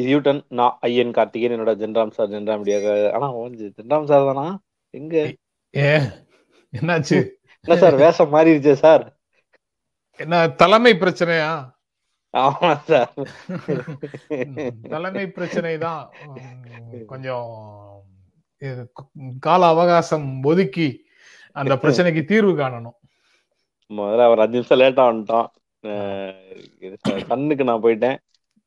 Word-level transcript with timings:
இது 0.00 0.08
யூட்டன் 0.12 0.40
நான் 0.58 0.74
ஐயன் 0.86 1.14
கார்த்திகேயன் 1.16 1.54
என்னோட 1.54 1.72
ஜென்ராம் 1.82 2.12
சார் 2.16 2.32
ஜென்ராம் 2.34 2.60
மீடியா 2.62 2.78
ஆனா 3.16 3.26
அவன் 3.32 3.56
ஜென்ராம் 3.78 4.08
சார் 4.10 4.28
தானா? 4.28 4.44
எங்க? 4.94 5.14
ஏ 5.74 5.88
என்னாச்சு? 6.72 7.18
என்ன 7.64 7.76
சார் 7.82 7.96
வேஷம் 8.02 8.32
மாறிடுச்சே 8.34 8.74
சார் 8.84 9.04
என்ன 10.20 10.34
தலைமை 10.62 10.92
பிரச்சனையா? 11.02 11.50
ஆமா 12.34 12.70
சார் 12.88 13.12
தலைமை 14.94 15.24
பிரச்சனை 15.36 15.74
தான். 15.86 16.02
கொஞ்சம் 17.12 17.50
கால 19.46 19.60
அவகாசம் 19.74 20.28
ஒதுக்கி 20.50 20.88
அந்த 21.56 21.74
பிரச்சனைக்கு 21.82 22.22
தீர்வு 22.30 22.52
காணணும். 22.62 22.96
முதல்ல 23.90 24.26
அவர் 24.28 24.42
அஞ்சு 24.44 24.58
நிமிஷம் 24.58 24.80
லேட்டா 24.82 25.04
வந்துட்டோம் 25.08 25.48
சன்னுக்கு 27.30 27.68
நான் 27.68 27.84
போயிட்டேன். 27.84 28.18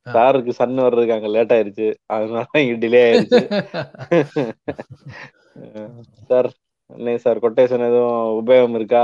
சாருக்கு 0.06 0.50
சன் 0.50 0.76
வர்றதுக்கு 0.76 1.14
அங்க 1.14 1.28
லேட் 1.28 1.52
ஆயிருச்சு. 1.52 1.88
அதனால 2.08 2.62
இங்க 2.62 2.76
டிலே 2.84 3.02
ஆயிருச்சு. 3.08 3.42
சார் 6.30 6.50
என்ன 6.90 7.18
சார் 7.18 7.40
கொட்டேஷன் 7.40 7.88
எதுவும் 7.88 8.42
உபயோகம் 8.42 8.76
இருக்கா? 8.76 9.04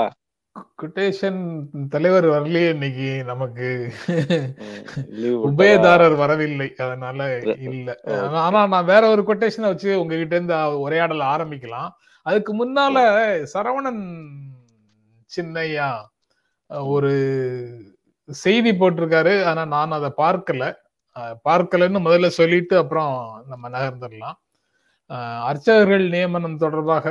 கொட்டேஷன் 0.82 1.40
தலைவர் 1.90 2.26
வரலையே 2.26 2.70
இன்னைக்கு 2.70 3.10
நமக்கு. 3.26 3.68
உபயதாரர் 5.50 6.16
வரவில்லை. 6.16 6.74
அதனால 6.78 7.20
இல்ல. 7.70 7.90
ஆனா 8.40 8.66
நான் 8.68 8.86
வேற 8.86 9.04
ஒரு 9.10 9.24
கொட்டேஷனை 9.24 9.68
வச்சு 9.68 10.00
உங்ககிட்ட 10.02 10.36
இருந்து 10.36 10.56
உரையாடல் 10.80 11.24
ஆரம்பிக்கலாம். 11.34 11.90
அதுக்கு 12.26 12.54
முன்னால 12.56 12.98
சரவணன் 13.54 14.04
சின்னையா 15.30 15.90
ஒரு 16.94 17.12
செய்தி 18.30 18.72
போட்டிருக்காரு. 18.72 19.44
ஆனா 19.44 19.66
நான் 19.66 19.92
அதை 19.92 20.12
பார்க்கல. 20.18 20.64
பார்க்கலன்னு 21.48 22.00
முதல்ல 22.08 22.28
சொல்லிட்டு 22.28 22.78
அப்புறம் 22.78 23.14
நம்ம 23.48 23.70
நகர்ந்துடலாம். 23.70 24.38
அர்ச்சகர்கள் 25.50 26.06
நியமனம் 26.10 26.58
தொடர்பாக 26.58 27.08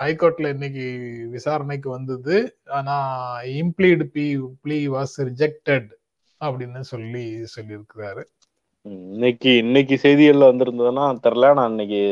ஹைகோர்ட்ல 0.00 0.48
இன்னைக்கு 0.48 0.84
விசாரணைக்கு 1.30 1.88
வந்தது. 1.90 2.36
ஆனா 2.66 2.96
implead 3.60 4.04
P 4.16 4.26
plea 4.62 4.78
was 4.88 5.16
rejected 5.18 5.90
அப்படின்னு 6.40 6.80
சொல்லி 6.92 7.24
சொல்லியிருக்கிறாரு. 7.56 8.22
இன்னைக்கு 8.86 9.50
இன்னைக்கு 9.56 9.94
செய்திகள்ல 10.02 10.50
வந்திருந்ததுன்னா 10.50 11.06
தெரியல. 11.26 11.48
நான் 11.54 11.70
இன்னைக்கு 11.70 12.02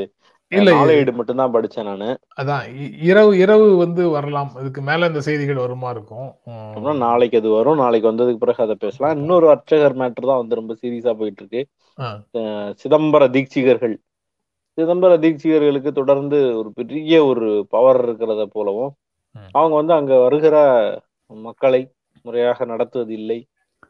இல்ல 0.53 0.69
நாளேடு 0.77 1.13
மட்டும் 1.17 1.41
தான் 1.41 1.55
படிச்சேன் 1.55 1.89
நானு. 1.89 2.09
அதான் 2.41 2.63
இரவு 3.09 3.33
இரவு 3.45 3.67
வந்து 3.83 4.03
வரலாம். 4.15 4.51
இதுக்கு 4.61 4.83
மேல 4.89 5.09
இந்த 5.11 5.21
செய்திகள் 5.27 5.65
வருமா 5.65 5.89
இருக்கும்? 5.95 6.29
அப்புறம் 6.75 7.03
நாளைக்கு 7.07 7.39
அது 7.41 7.51
வரும். 7.57 7.81
நாளைக்கு 7.83 8.11
வந்ததுக்கு 8.11 8.43
பிறகு 8.45 8.65
அதை 8.67 8.77
பேசலாம். 8.85 9.17
இன்னொரு 9.21 9.49
அர்ச்சகர் 9.55 9.97
மேட்டர் 10.03 10.31
தான் 10.31 10.41
வந்து 10.43 10.59
ரொம்ப 10.61 10.75
சீரியஸா 10.81 11.15
போயிட்டு 11.21 11.43
இருக்கு. 11.45 11.63
சிதம்பர 12.83 13.27
தீட்சிகர்கள். 13.37 13.97
சிதம்பர 14.79 15.13
தீட்சிகர்களுக்கு 15.25 15.91
தொடர்ந்து 16.01 16.39
ஒரு 16.61 16.71
பெரிய 16.81 17.13
ஒரு 17.31 17.47
பவர் 17.75 18.01
இருக்கிறத 18.07 18.43
போலவும் 18.57 18.93
அவங்க 19.59 19.75
வந்து 19.81 19.95
அங்க 19.97 20.13
வருகிற 20.25 20.57
மக்களை 21.31 21.81
முறையாக 22.25 22.65
நடத்துவது 22.73 23.13
இல்லை 23.21 23.39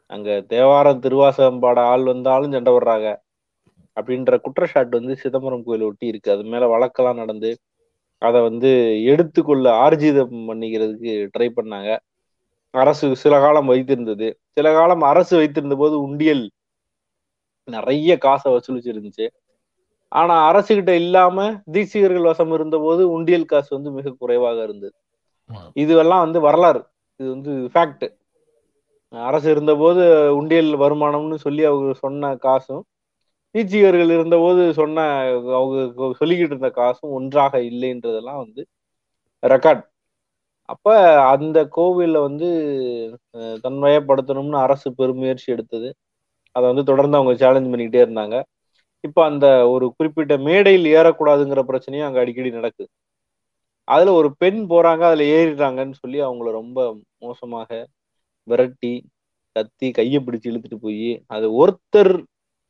அங்க 0.09 0.29
தேவாரம் 0.53 1.01
திருவாசகம் 1.03 1.61
பாட 1.63 1.79
ஆள் 1.91 2.05
வந்தாலும் 2.11 2.53
சண்டை 2.55 2.71
வர்றாங்க 2.77 3.07
அப்படின்ற 3.97 4.33
குற்றச்சாட்டு 4.41 4.95
வந்து 4.99 5.15
சிதம்பரம் 5.15 5.63
கோயில் 5.63 5.87
ஒட்டி 5.89 6.05
இருக்கு. 6.07 6.29
அது 6.31 6.43
மேல 6.43 6.67
வழக்கெல்லாம் 6.67 7.15
நடந்து 7.15 7.51
அதை 8.21 8.39
வந்து 8.41 8.69
எடுத்துக்கொள்ள 9.03 9.65
ஆர்ஜிதம் 9.83 10.37
பண்ணிக்கிறதுக்கு 10.49 11.11
ட்ரை 11.35 11.47
பண்ணாங்க. 11.55 11.89
அரசு 12.73 13.07
சில 13.15 13.35
காலம் 13.39 13.69
வைத்திருந்தது. 13.69 14.27
சில 14.49 14.67
காலம் 14.73 15.03
அரசு 15.03 15.33
வைத்திருந்த 15.37 15.75
போது 15.75 15.95
உண்டியல் 16.01 16.43
நிறைய 17.67 18.11
காசை 18.17 18.49
வசூலிச்சிருந்துச்சு. 18.53 19.25
ஆனா 20.11 20.35
அரசு 20.47 20.71
கிட்ட 20.75 20.91
இல்லாம 20.95 21.37
தீட்சிகர்கள் 21.71 22.29
வசம் 22.29 22.53
இருந்த 22.53 22.77
போது 22.77 23.01
உண்டியல் 23.11 23.45
காசு 23.45 23.69
வந்து 23.75 23.91
மிக 23.91 24.13
குறைவாக 24.19 24.57
இருந்தது. 24.63 24.95
இதுவெல்லாம் 25.75 26.23
வந்து 26.25 26.39
வரலாறு. 26.41 26.81
இது 27.19 27.29
வந்து 27.29 27.53
ஃபேக்ட் 27.73 28.05
அரசு 29.13 29.47
இருந்தபோது 29.51 30.03
உண்டியல் 30.35 30.71
வருமானம்னு 30.75 31.37
சொல்லி 31.37 31.63
அவங்க 31.63 31.93
சொன்ன 32.03 32.31
காசும் 32.37 32.83
தீட்சிகர்கள் 33.55 34.11
இருந்தபோது 34.15 34.63
சொன்ன 34.73 35.05
அவங்க 35.53 35.77
சொல்லிக்கிட்டு 36.19 36.53
இருந்த 36.53 36.69
காசும் 36.73 37.15
ஒன்றாக 37.17 37.61
இல்லைன்றதெல்லாம் 37.69 38.41
வந்து 38.43 38.61
ரெக்கார்ட் 39.43 39.83
அப்ப 40.69 40.87
அந்த 41.31 41.59
கோவில்ல 41.75 42.17
வந்து 42.25 42.47
தன்மயப்படுத்தணும்னு 43.63 44.57
அரசு 44.59 44.87
பெருமுயற்சி 44.95 45.47
எடுத்தது. 45.47 45.89
அதை 46.55 46.65
வந்து 46.67 46.83
தொடர்ந்து 46.83 47.17
அவங்க 47.17 47.33
சேலஞ்ச் 47.41 47.71
பண்ணிக்கிட்டே 47.71 48.03
இருந்தாங்க. 48.05 48.35
இப்ப 49.03 49.19
அந்த 49.25 49.45
ஒரு 49.73 49.85
குறிப்பிட்ட 49.97 50.33
மேடையில் 50.47 50.87
ஏறக்கூடாதுங்கிற 50.93 51.61
பிரச்சனையும் 51.69 52.07
அங்க 52.07 52.19
அடிக்கடி 52.21 52.51
நடக்குது. 52.53 52.89
அதுல 53.87 54.11
ஒரு 54.13 54.29
பெண் 54.41 54.59
போறாங்க 54.69 55.03
அதுல 55.07 55.23
ஏறிடுறாங்கன்னு 55.33 55.99
சொல்லி 56.01 56.19
அவங்கள 56.23 56.49
ரொம்ப 56.59 56.79
மோசமாக 57.19 57.69
விரட்டி 58.47 58.93
கத்தி 59.55 59.87
கையை 59.91 60.19
பிடிச்சு 60.21 60.49
இழுத்துட்டு 60.49 60.79
போய் 60.81 61.03
அது 61.27 61.47
ஒருத்தர் 61.59 62.13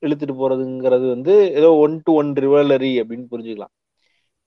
இழுத்துட்டு 0.01 0.35
போறதுங்கிறது 0.41 1.07
வந்து 1.09 1.53
ஏதோ 1.53 1.73
ஒன் 1.75 2.01
டு 2.03 2.13
ஒன் 2.13 2.33
ரிவலரி 2.33 2.91
அப்படின்னு 3.01 3.25
புரிஞ்சுக்கலாம். 3.31 3.73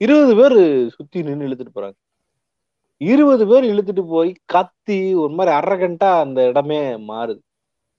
இருபது 0.01 0.35
பேர் 0.37 0.89
சுத்தி 0.89 1.23
நின்று 1.23 1.49
இழுத்துட்டு 1.49 1.75
போறாங்க. 1.75 1.99
இருபது 3.01 3.47
பேர் 3.47 3.65
இழுத்துட்டு 3.65 4.07
போய் 4.09 4.35
கத்தி 4.45 5.15
ஒரு 5.15 5.33
மாதிரி 5.33 5.57
அரகண்டா 5.57 6.21
அந்த 6.21 6.49
இடமே 6.49 6.81
மாறுது. 6.83 7.41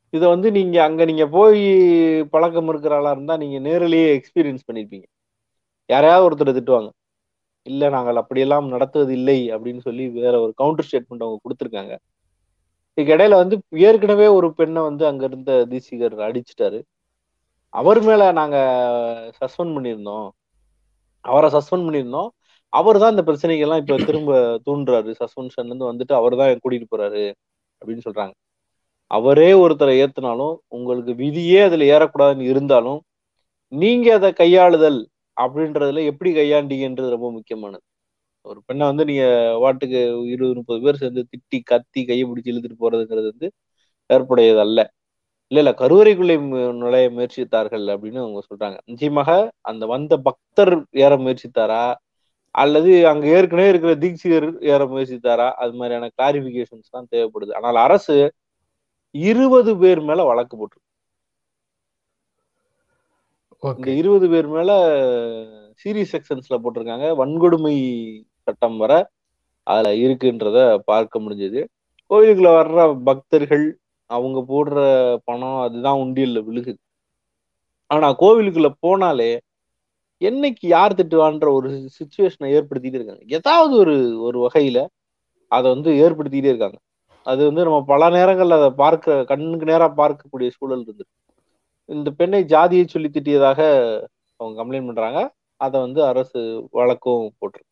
இதை 0.10 0.30
வந்து 0.30 0.52
நீங்க 0.52 0.84
அங்க 0.84 1.06
நீங்க 1.06 1.28
போய் 1.28 1.62
பழக்கம் 2.30 2.68
இருக்கிற 2.68 2.96
ஆளா 2.96 3.12
இருந்தா 3.12 3.38
நீங்க 3.38 3.60
நேரிலேயே 3.60 4.10
எக்ஸ்பீரியன்ஸ் 4.18 4.68
பண்ணிருப்பீங்க. 4.72 5.06
யாரையாவது 5.90 6.28
ஒருத்தர் 6.28 6.58
திட்டுவாங்க. 6.58 6.90
இல்ல 7.64 7.90
நாங்கள் 7.90 8.16
அப்படியெல்லாம் 8.16 8.68
நடத்துவது 8.68 9.14
இல்லை 9.14 9.52
அப்படின்னு 9.52 9.80
சொல்லி 9.80 10.08
வேற 10.10 10.40
ஒரு 10.40 10.54
கவுண்டர் 10.56 10.88
ஸ்டேட்மெண்ட் 10.92 11.24
அவங்க 11.26 11.40
கொடுத்துருக்காங்க. 11.46 11.96
இதுக்கு 12.98 13.14
இடையில 13.16 13.30
வந்து 13.30 13.56
ஏற்கனவே 13.70 14.28
ஒரு 14.28 14.54
பெண்ணை 14.54 14.82
வந்து 14.82 15.06
அங்க 15.08 15.24
இருந்த 15.26 15.66
தீசிகர் 15.70 16.16
அடிச்சிட்டாரு. 16.28 16.82
அவர் 17.74 18.00
மேல 18.02 18.24
நாங்க 18.32 18.58
சஸ்பெண்ட் 19.40 19.76
பண்ணியிருந்தோம். 19.76 20.28
அவரை 21.26 21.50
சஸ்பெண்ட் 21.56 21.86
பண்ணியிருந்தோம். 21.88 22.30
அவர் 22.74 23.00
தான் 23.00 23.14
இந்த 23.16 23.24
பிரச்சனைகள்லாம் 23.28 23.82
இப்ப 23.82 23.98
திரும்ப 24.06 24.32
தூண்டுறாரு. 24.68 25.12
சஸ்பென்ஷன் 25.22 25.68
இருந்து 25.68 25.90
வந்துட்டு 25.92 26.14
அவர் 26.20 26.36
தான் 26.36 26.62
கூட்டிட்டு 26.64 26.88
போறாரு 26.94 27.24
அப்படின்னு 27.82 28.06
சொல்றாங்க. 28.08 28.34
அவரே 29.12 29.50
ஒருத்தரை 29.64 29.96
ஏத்தினாலும் 30.04 30.56
உங்களுக்கு 30.70 31.14
விதியே 31.24 31.60
அதுல 31.68 31.88
ஏறக்கூடாதுன்னு 31.96 32.50
இருந்தாலும் 32.54 33.00
நீங்க 33.72 34.08
அதை 34.14 34.30
கையாளுதல் 34.34 35.00
அப்படின்றதுல 35.38 36.04
எப்படி 36.12 36.30
கையாண்டீங்கன்றது 36.34 37.16
ரொம்ப 37.16 37.30
முக்கியமானது. 37.32 37.84
ஒரு 38.46 38.60
பெண்ணை 38.68 38.86
வந்து 38.88 39.04
நீங்க 39.06 39.26
வாட்டுக்கு 39.64 40.00
இருபது 40.34 40.54
முப்பது 40.60 40.80
பேர் 40.86 41.02
சேர்ந்து 41.02 41.22
திட்டி 41.32 41.60
கத்தி 41.72 42.02
கையை 42.06 42.26
பிடிச்சி 42.30 42.52
இழுத்துட்டு 42.54 42.78
போறதுங்கிறது 42.84 43.28
வந்து 43.32 43.48
ஏற்புடையது 44.10 44.60
அல்ல 44.66 44.80
இல்ல 45.52 45.62
இல்ல 45.62 45.72
கருவறைக்குள்ளே 45.82 46.36
நுழைய 46.82 47.08
முயற்சித்தார்கள் 47.16 47.86
அப்படின்னு 47.94 48.20
அவங்க 48.24 48.42
சொல்றாங்க. 48.48 48.78
நிச்சயமாக 48.92 49.30
அந்த 49.72 49.84
வந்த 49.94 50.14
பக்தர் 50.28 50.74
ஏற 51.04 51.14
முயற்சித்தாரா? 51.24 51.84
அல்லது 52.56 52.92
அங்க 53.12 53.26
ஏற்கனவே 53.36 53.70
இருக்கிற 53.72 53.94
தீட்சிகர் 54.04 54.48
ஏற 54.74 54.82
முயற்சித்தாரா? 54.92 55.48
அது 55.64 55.74
மாதிரியான 55.80 56.10
கிளாரிபிகேஷன்ஸ் 56.18 56.94
தான் 56.96 57.10
தேவைப்படுது. 57.14 57.54
ஆனால் 57.60 57.80
அரசு 57.86 58.16
இருபது 59.16 59.72
பேர் 59.82 60.02
மேல 60.10 60.22
வழக்கு 60.32 60.56
போட்டு 60.58 60.78
இந்த 63.64 63.90
இருபது 64.00 64.28
பேர் 64.34 64.48
மேல 64.56 64.72
சீரியஸ் 65.82 66.14
செக்ஷன்ஸ்ல 66.14 66.56
போட்டிருக்காங்க. 66.64 67.08
வன்கொடுமை 67.22 67.76
சட்டம் 68.48 68.78
வர 68.84 68.94
அதுல 69.68 69.90
இருக்குன்றத 70.04 70.58
பார்க்க 70.92 71.22
முடிஞ்சது. 71.26 71.60
கோயிலுக்குள்ள 72.12 72.52
வர்ற 72.58 72.80
பக்தர்கள் 73.10 73.66
அவங்க 74.16 74.40
போடுற 74.52 74.80
பணம் 75.24 75.60
அதுதான் 75.60 76.00
உண்டியல்ல 76.00 76.40
விழுகுது. 76.50 76.80
ஆனா 77.92 78.08
கோவிலுக்குள்ள 78.20 78.70
போனாலே 78.86 79.32
என்னைக்கு 80.22 80.68
யார் 80.76 80.94
திட்டுவான்ற 80.94 81.48
ஒரு 81.52 81.70
சுச்சுவேஷனை 81.98 82.50
ஏற்படுத்திட்டே 82.58 83.00
இருக்காங்க. 83.00 83.24
ஏதாவது 83.28 83.74
ஒரு 83.78 83.96
ஒரு 84.22 84.40
வகையில 84.48 84.80
அதை 85.52 85.68
வந்து 85.74 85.92
ஏற்படுத்திட்டே 86.04 86.52
இருக்காங்க. 86.52 86.78
அது 87.28 87.42
வந்து 87.46 87.64
நம்ம 87.64 87.80
பல 87.84 88.10
நேரங்கள்ல 88.10 88.58
அதை 88.60 88.70
பார்க்க 88.84 89.24
கண்ணுக்கு 89.26 89.66
நேரா 89.66 89.88
பார்க்கக்கூடிய 89.98 90.50
சூழல் 90.50 90.82
இருந்தது. 90.82 91.04
இந்த 91.90 92.10
பெண்ணை 92.12 92.42
ஜாதியை 92.46 92.86
சொல்லி 92.88 93.10
திட்டியதாக 93.10 93.60
அவங்க 94.40 94.56
கம்ப்ளைண்ட் 94.60 94.90
பண்றாங்க. 94.90 95.20
அதை 95.62 95.78
வந்து 95.82 96.02
அரசு 96.06 96.40
வழக்கும் 96.72 97.26
போட்டிருக்கு. 97.40 97.72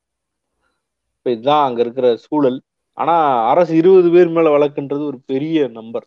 இப்ப 1.18 1.32
இதுதான் 1.32 1.66
அங்க 1.68 1.80
இருக்கிற 1.82 2.08
சூழல். 2.18 2.60
ஆனா 2.98 3.16
அரசு 3.50 3.74
இருபது 3.76 4.10
பேர் 4.12 4.30
மேல 4.30 4.48
வழக்குன்றது 4.58 5.06
ஒரு 5.06 5.20
பெரிய 5.26 5.68
நம்பர் 5.68 6.06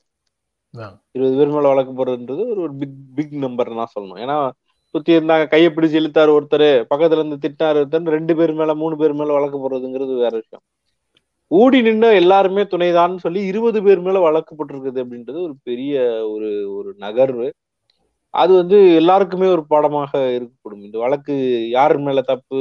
இருபது 1.16 1.34
பேர் 1.38 1.52
மேல 1.54 1.70
வழக்கு 1.72 1.92
போடுறதுன்றது 1.98 2.42
ஒரு 2.52 2.60
ஒரு 2.66 2.74
பிக் 2.80 2.96
பிக் 3.18 3.34
நம்பர் 3.44 3.70
தான் 3.80 3.92
சொல்லணும். 3.94 4.20
ஏன்னா 4.24 4.36
சுத்தி 4.94 5.10
இருந்தாங்க 5.16 5.44
கையை 5.52 5.68
பிடிச்சு 5.74 5.96
இழுத்தாரு 6.00 6.30
ஒருத்தர் 6.36 6.68
பக்கத்துல 6.90 7.20
இருந்து 7.20 7.38
திட்டாரு 7.44 7.78
ஒருத்தர் 7.82 8.14
ரெண்டு 8.16 8.34
பேர் 8.38 8.52
மேல 8.60 8.74
மூணு 8.82 8.94
பேர் 9.00 9.18
மேல 9.20 9.32
வழக்கு 9.36 9.58
போடுறதுங்கிறது 9.62 10.14
வேற 10.24 10.32
விஷயம். 10.42 10.64
ஊடி 11.50 11.78
நின்று 11.86 12.08
எல்லாருமே 12.20 12.62
துணைதான்னு 12.72 13.24
சொல்லி 13.24 13.40
இருபது 13.50 13.78
பேர் 13.86 14.00
மேல 14.06 14.20
வழக்கு 14.26 14.52
போட்டிருக்குது 14.58 15.02
அப்படின்றது 15.04 15.38
ஒரு 15.46 15.54
பெரிய 15.68 15.94
ஒரு 16.34 16.48
ஒரு 16.78 16.90
நகர்வு. 17.04 17.48
அது 18.34 18.52
வந்து 18.60 18.78
எல்லாருக்குமே 19.00 19.48
ஒரு 19.56 19.64
பாடமாக 19.72 20.12
இருக்கப்படும் 20.36 20.84
இந்த 20.86 20.98
வழக்கு 21.04 21.34
யார் 21.76 21.96
மேல 22.06 22.22
தப்பு 22.32 22.60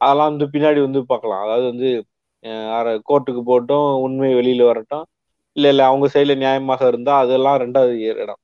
அதெல்லாம் 0.00 0.30
வந்து 0.32 0.46
பின்னாடி 0.54 0.80
வந்து 0.86 1.00
பார்க்கலாம். 1.12 1.42
அதாவது 1.44 1.66
வந்து 1.72 1.90
கோர்ட்டுக்கு 3.10 3.42
போட்டோம் 3.50 3.88
உண்மை 4.06 4.30
வெளியில 4.40 4.64
வரட்டும். 4.70 5.04
இல்ல 5.56 5.68
இல்ல 5.68 5.82
அவங்க 5.84 6.06
சைடுல 6.14 6.34
நியாயமாக 6.36 6.86
இருந்தா 6.88 7.14
அதெல்லாம் 7.18 7.58
ரெண்டாவது 7.60 7.94
இடம். 8.22 8.40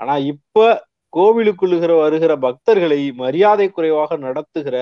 ஆனா 0.00 0.16
இப்ப 0.32 0.64
கோவிலுக்குள்ளுகிற 1.12 1.92
வருகிற 1.96 2.32
பக்தர்களை 2.36 3.12
மரியாதை 3.14 3.66
குறைவாக 3.70 4.16
நடத்துகிற 4.16 4.76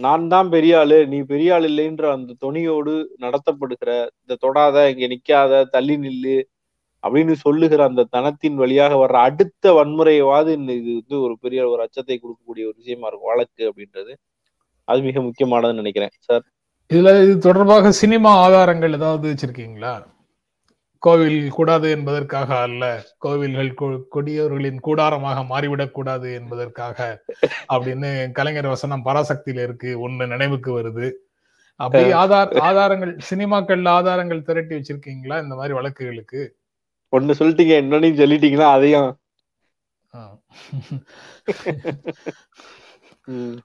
நான் 0.00 0.28
தான் 0.28 0.48
பெரிய 0.48 0.78
ஆளு 0.78 1.06
நீ 1.06 1.18
பெரிய 1.22 1.54
ஆள் 1.54 1.66
இல்லைன்ற 1.68 2.06
அந்த 2.12 2.34
துணியோடு 2.44 2.94
நடத்தப்படுகிற 3.20 3.90
இந்த 4.22 4.34
தொடாத 4.40 4.90
இங்க 4.90 5.06
நிக்காத 5.06 5.62
தள்ளி 5.70 5.96
நில்லு 5.96 6.36
அப்படின்னு 7.04 7.32
சொல்லுகிற 7.36 7.84
அந்த 7.84 8.06
தனத்தின் 8.10 8.56
வழியாக 8.56 8.94
வர்ற 8.96 9.16
அடுத்த 9.28 9.72
வன்முறையவாது 9.72 10.52
இது 10.52 10.92
வந்து 11.00 11.16
ஒரு 11.20 11.34
பெரிய 11.40 11.68
ஒரு 11.68 11.82
அச்சத்தை 11.82 12.16
கொடுக்கக்கூடிய 12.18 12.64
ஒரு 12.66 12.76
விஷயமா 12.76 13.06
இருக்கும். 13.08 13.30
வழக்கு 13.30 13.62
அப்படின்றது. 13.70 14.12
அது 14.88 15.00
மிக 15.02 15.20
முக்கியமானதுன்னு 15.20 15.82
நினைக்கிறேன். 15.82 16.12
சார். 16.20 16.44
இதுல 16.90 17.22
இது 17.22 17.38
தொடர்பாக 17.38 17.90
சினிமா 17.92 18.30
ஆதாரங்கள் 18.44 18.92
ஏதாவது 18.92 19.26
வச்சிருக்கீங்களா? 19.32 19.94
கோவில் 21.06 21.50
கூடாது 21.56 21.90
என்பதற்காக 21.90 22.50
அல்ல. 22.66 22.84
கோவில்கள் 23.18 23.74
கொடியவர்களின் 24.14 24.80
கூடாரமாக 24.86 25.44
மாறிவிடக் 25.52 25.94
கூடாது 25.98 26.28
என்பதற்காக 26.34 27.22
அப்படின்னு 27.74 28.10
கலைஞர் 28.32 28.66
வசனம் 28.66 29.04
பராசக்தியில 29.04 29.62
இருக்கு. 29.66 29.90
ஒண்ணு 30.08 30.26
நினைவுக்கு 30.26 30.70
வருது. 30.78 31.08
அப்படி 31.80 32.12
ஆதார் 32.12 32.52
ஆதாரங்கள் 32.68 33.12
சினிமாக்கள்ல 33.30 33.88
ஆதாரங்கள் 33.88 34.42
திரட்டி 34.42 34.74
வச்சிருக்கீங்களா? 34.76 35.42
இந்த 35.42 35.54
மாதிரி 35.54 35.74
வழக்குகளுக்கு? 35.78 36.42
ஒண்ணு 37.16 37.34
சொல்லிட்டீங்க 37.40 37.74
இன்னொன்னு 37.82 38.10
சொல்லிட்டீங்கன்னா 38.22 38.70
அதையும். 38.76 39.10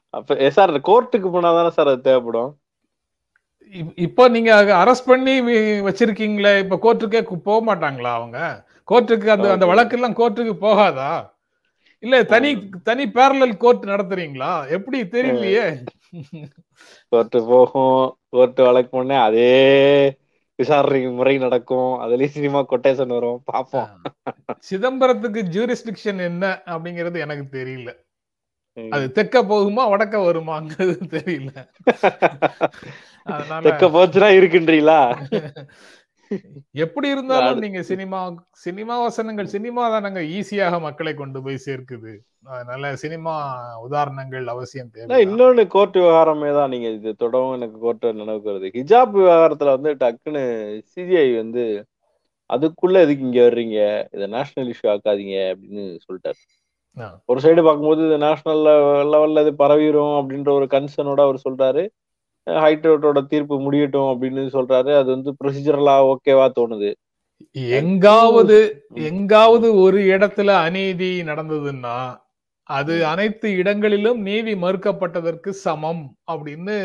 அப்ப 0.10 0.50
சார் 0.50 0.72
கோர்ட்டுக்கு 0.88 1.30
போனாதானே 1.34 1.72
சார் 1.78 1.92
அது 1.94 2.02
தேவைப்படும்? 2.02 2.52
இப்போ 3.96 4.24
நீங்க 4.28 4.52
அரெஸ்ட் 4.84 5.06
பண்ணி 5.06 5.34
வச்சிருக்கீங்களே 5.88 6.54
இப்ப 6.60 6.80
கோர்ட்டுக்கே 6.86 7.22
போக 7.44 7.60
மாட்டாங்களா 7.68 8.12
அவங்க? 8.14 8.40
கோர்ட்டுக்கு 8.92 9.28
அந்த 9.28 9.48
அந்த. 9.52 9.66
வழக்கு 9.66 9.98
எல்லாம் 9.98 10.16
கோர்ட்டுக்கு 10.16 10.56
போகாதா? 10.68 11.12
இல்ல 12.04 12.24
தனி 12.24 12.52
தனி 12.84 13.04
பேரலல் 13.08 13.56
கோர்ட் 13.58 13.84
நடத்துறீங்களா? 13.86 14.52
எப்படி 14.70 15.00
தெரியலையே. 15.04 15.66
கோர்ட்டு 17.10 17.40
போகும். 17.46 18.18
கோர்ட்டு 18.30 18.62
வழக்கு 18.64 18.92
பண்ணே 18.98 19.18
அதே 19.22 19.52
விசாரணை 20.60 21.02
முறை 21.20 21.38
நடக்கும். 21.38 21.92
அதுலயும் 22.02 22.36
சினிமா 22.38 22.60
கொட்டேஷன் 22.70 23.16
வரும். 23.18 23.42
பாப்போம் 23.54 23.92
சிதம்பரத்துக்கு 24.70 25.42
ஜூரிஸ்டிக்ஷன் 25.56 26.22
என்ன 26.30 26.62
அப்படிங்கிறது 26.66 27.20
எனக்கு 27.20 27.46
தெரியல. 27.60 27.92
அது 28.78 29.06
தெற்க 29.16 29.38
போகுமா 29.44 29.84
வடக்க 29.94 30.16
வருமாங்கிறது 30.26 30.98
தெரியல. 31.16 31.52
தெக்க 33.68 33.88
போச்சுன்னா 33.96 34.30
இருக்குன்றீங்களா? 34.38 35.02
எப்படி 36.84 37.08
இருந்தாலும் 37.14 37.62
நீங்க 37.64 37.80
சினிமா 37.90 38.20
சினிமா 38.66 38.96
வசனங்கள் 39.06 39.54
சினிமா 39.54 39.84
தானங்க 39.94 40.22
ஈஸியாக 40.38 40.76
மக்களை 40.86 41.14
கொண்டு 41.14 41.40
போய் 41.46 41.66
சேர்க்குது. 41.66 42.14
அதனால 42.54 42.92
சினிமா 43.02 43.34
உதாரணங்கள் 43.86 44.46
அவசியம் 44.54 44.92
தேவை 44.94 45.20
இன்னொன்னு 45.26 45.64
கோர்ட் 45.74 45.98
விவகாரமே 46.02 46.52
தான் 46.60 46.72
நீங்க 46.74 46.90
இது 46.98 47.12
தொடவும் 47.24 47.56
எனக்கு 47.58 47.78
கோர்ட் 47.86 48.08
நினைவுக்கு 48.22 48.52
வருது. 48.52 48.72
ஹிஜாப் 48.78 49.14
விவகாரத்துல 49.20 49.76
வந்து 49.78 49.92
டக்குன்னு 50.04 50.44
சிஜிஐ 50.94 51.28
வந்து 51.42 51.66
அதுக்குள்ள 52.50 53.02
எதுக்கு 53.06 53.28
இங்க 53.28 53.42
வர்றீங்க? 53.48 53.78
இதை 54.16 54.26
நேஷனல் 54.38 54.72
இஷ்யூ 54.74 54.88
ஆக்காதீங்க 54.94 55.36
அப்படின்னு 55.52 55.84
சொல்லிட்டாரு. 56.06 56.42
ஒரு 57.30 57.40
சைடு 57.44 57.62
பார்க்கும்போது 57.66 58.02
இது 58.08 58.18
நேஷனல் 58.28 58.64
லெவல்ல 59.14 59.44
இது 59.46 59.54
பரவிடும் 59.62 60.16
அப்படின்ற 60.20 60.50
ஒரு 60.60 60.68
கன்சர்னோட 60.74 61.22
அவர் 61.28 61.46
சொல்றாரு. 61.46 61.84
ஹைகோர்ட்டோட 62.48 63.20
தீர்ப்பு 63.32 63.56
முடியட்டும் 63.60 64.10
அப்படின்னு 64.12 64.42
சொல்றாரு. 64.56 64.92
அது 65.00 65.10
வந்து 65.16 65.32
ப்ரொசீஜரலா 65.40 65.96
ஓகேவா 66.12 66.48
தோணுது? 66.60 66.92
எங்காவது 67.80 68.58
எங்காவது 69.10 69.68
ஒரு 69.84 70.00
இடத்துல 70.16 70.50
அநீதி 70.66 71.12
நடந்ததுன்னா 71.30 71.96
அது 72.70 72.96
அனைத்து 73.06 73.48
இடங்களிலும் 73.52 74.20
நீதி 74.22 74.54
மறுக்கப்பட்டதற்கு 74.64 75.50
சமம் 75.64 76.04
அப்படின்னு 76.32 76.76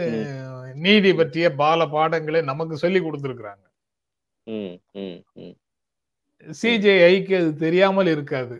நீதி 0.86 1.10
பற்றிய 1.14 1.48
பால 1.60 1.86
பாடங்களை 1.86 2.40
நமக்கு 2.50 2.76
சொல்லி 2.76 3.00
கொடுத்திருக்கிறாங்க. 3.00 3.64
சிஜேஐக்கு 6.62 7.34
அது 7.40 7.52
தெரியாமல் 7.64 8.06
இருக்காது. 8.06 8.56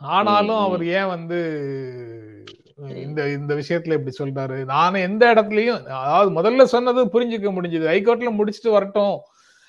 ஆனாலும். 0.00 0.62
அவர் 0.66 0.84
ஏன் 0.98 1.10
வந்து 1.14 1.38
இந்த 2.84 3.28
இந்த 3.28 3.54
விஷயத்துல 3.54 3.98
இப்படி 3.98 4.14
சொல்றாரு. 4.18 4.64
நானும் 4.64 5.00
எந்த 5.00 5.34
இடத்துலயும் 5.34 5.86
அதாவது 5.86 6.42
முதல்ல 6.42 6.64
சொன்னது 6.64 7.04
புரிஞ்சுக்க 7.04 7.50
முடிஞ்சது. 7.50 7.86
ஹைகோர்ட்ல 7.86 8.28
முடிச்சுட்டு 8.38 8.70
வரட்டும். 8.70 9.18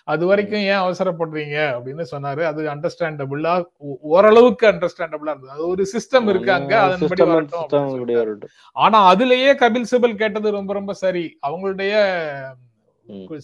அது 0.04 0.25
வரைக்கும் 0.25 0.59
ஏன் 0.59 0.77
அவசரப்படுறீங்க? 0.77 1.57
அப்படின்னு 1.77 2.06
சொன்னாரு. 2.12 2.42
அது 2.42 2.63
அண்டர்ஸ்டாண்டபிளா 2.63 3.63
ஓரளவுக்கு 4.01 4.68
அண்டர்ஸ்டாண்டபிளா 4.68 5.27
இருந்தது. 5.27 5.50
அது 5.50 5.68
ஒரு 5.68 5.88
சிஸ்டம் 5.94 6.30
இருக்கு 6.30 6.51
அங்க 6.51 6.81
அதன்படி 6.81 7.24
வரட்டும். 7.24 8.50
ஆனா 8.71 9.15
அதுலயே 9.15 9.51
கபில் 9.56 9.86
சிபல் 9.92 10.15
கேட்டது 10.15 10.51
ரொம்ப 10.51 10.74
ரொம்ப 10.74 10.94
சரி. 10.94 11.39
அவங்களுடைய. 11.48 11.94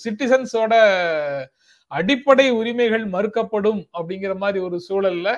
சிட்டிசன்ஸோட 0.04 0.74
அடிப்படை 1.98 2.45
உரிமைகள் 2.60 3.04
மறுக்கப்படும் 3.16 3.81
அப்படிங்கிற 3.98 4.34
மாதிரி 4.44 4.60
ஒரு 4.68 4.78
சூழல்ல 4.88 5.30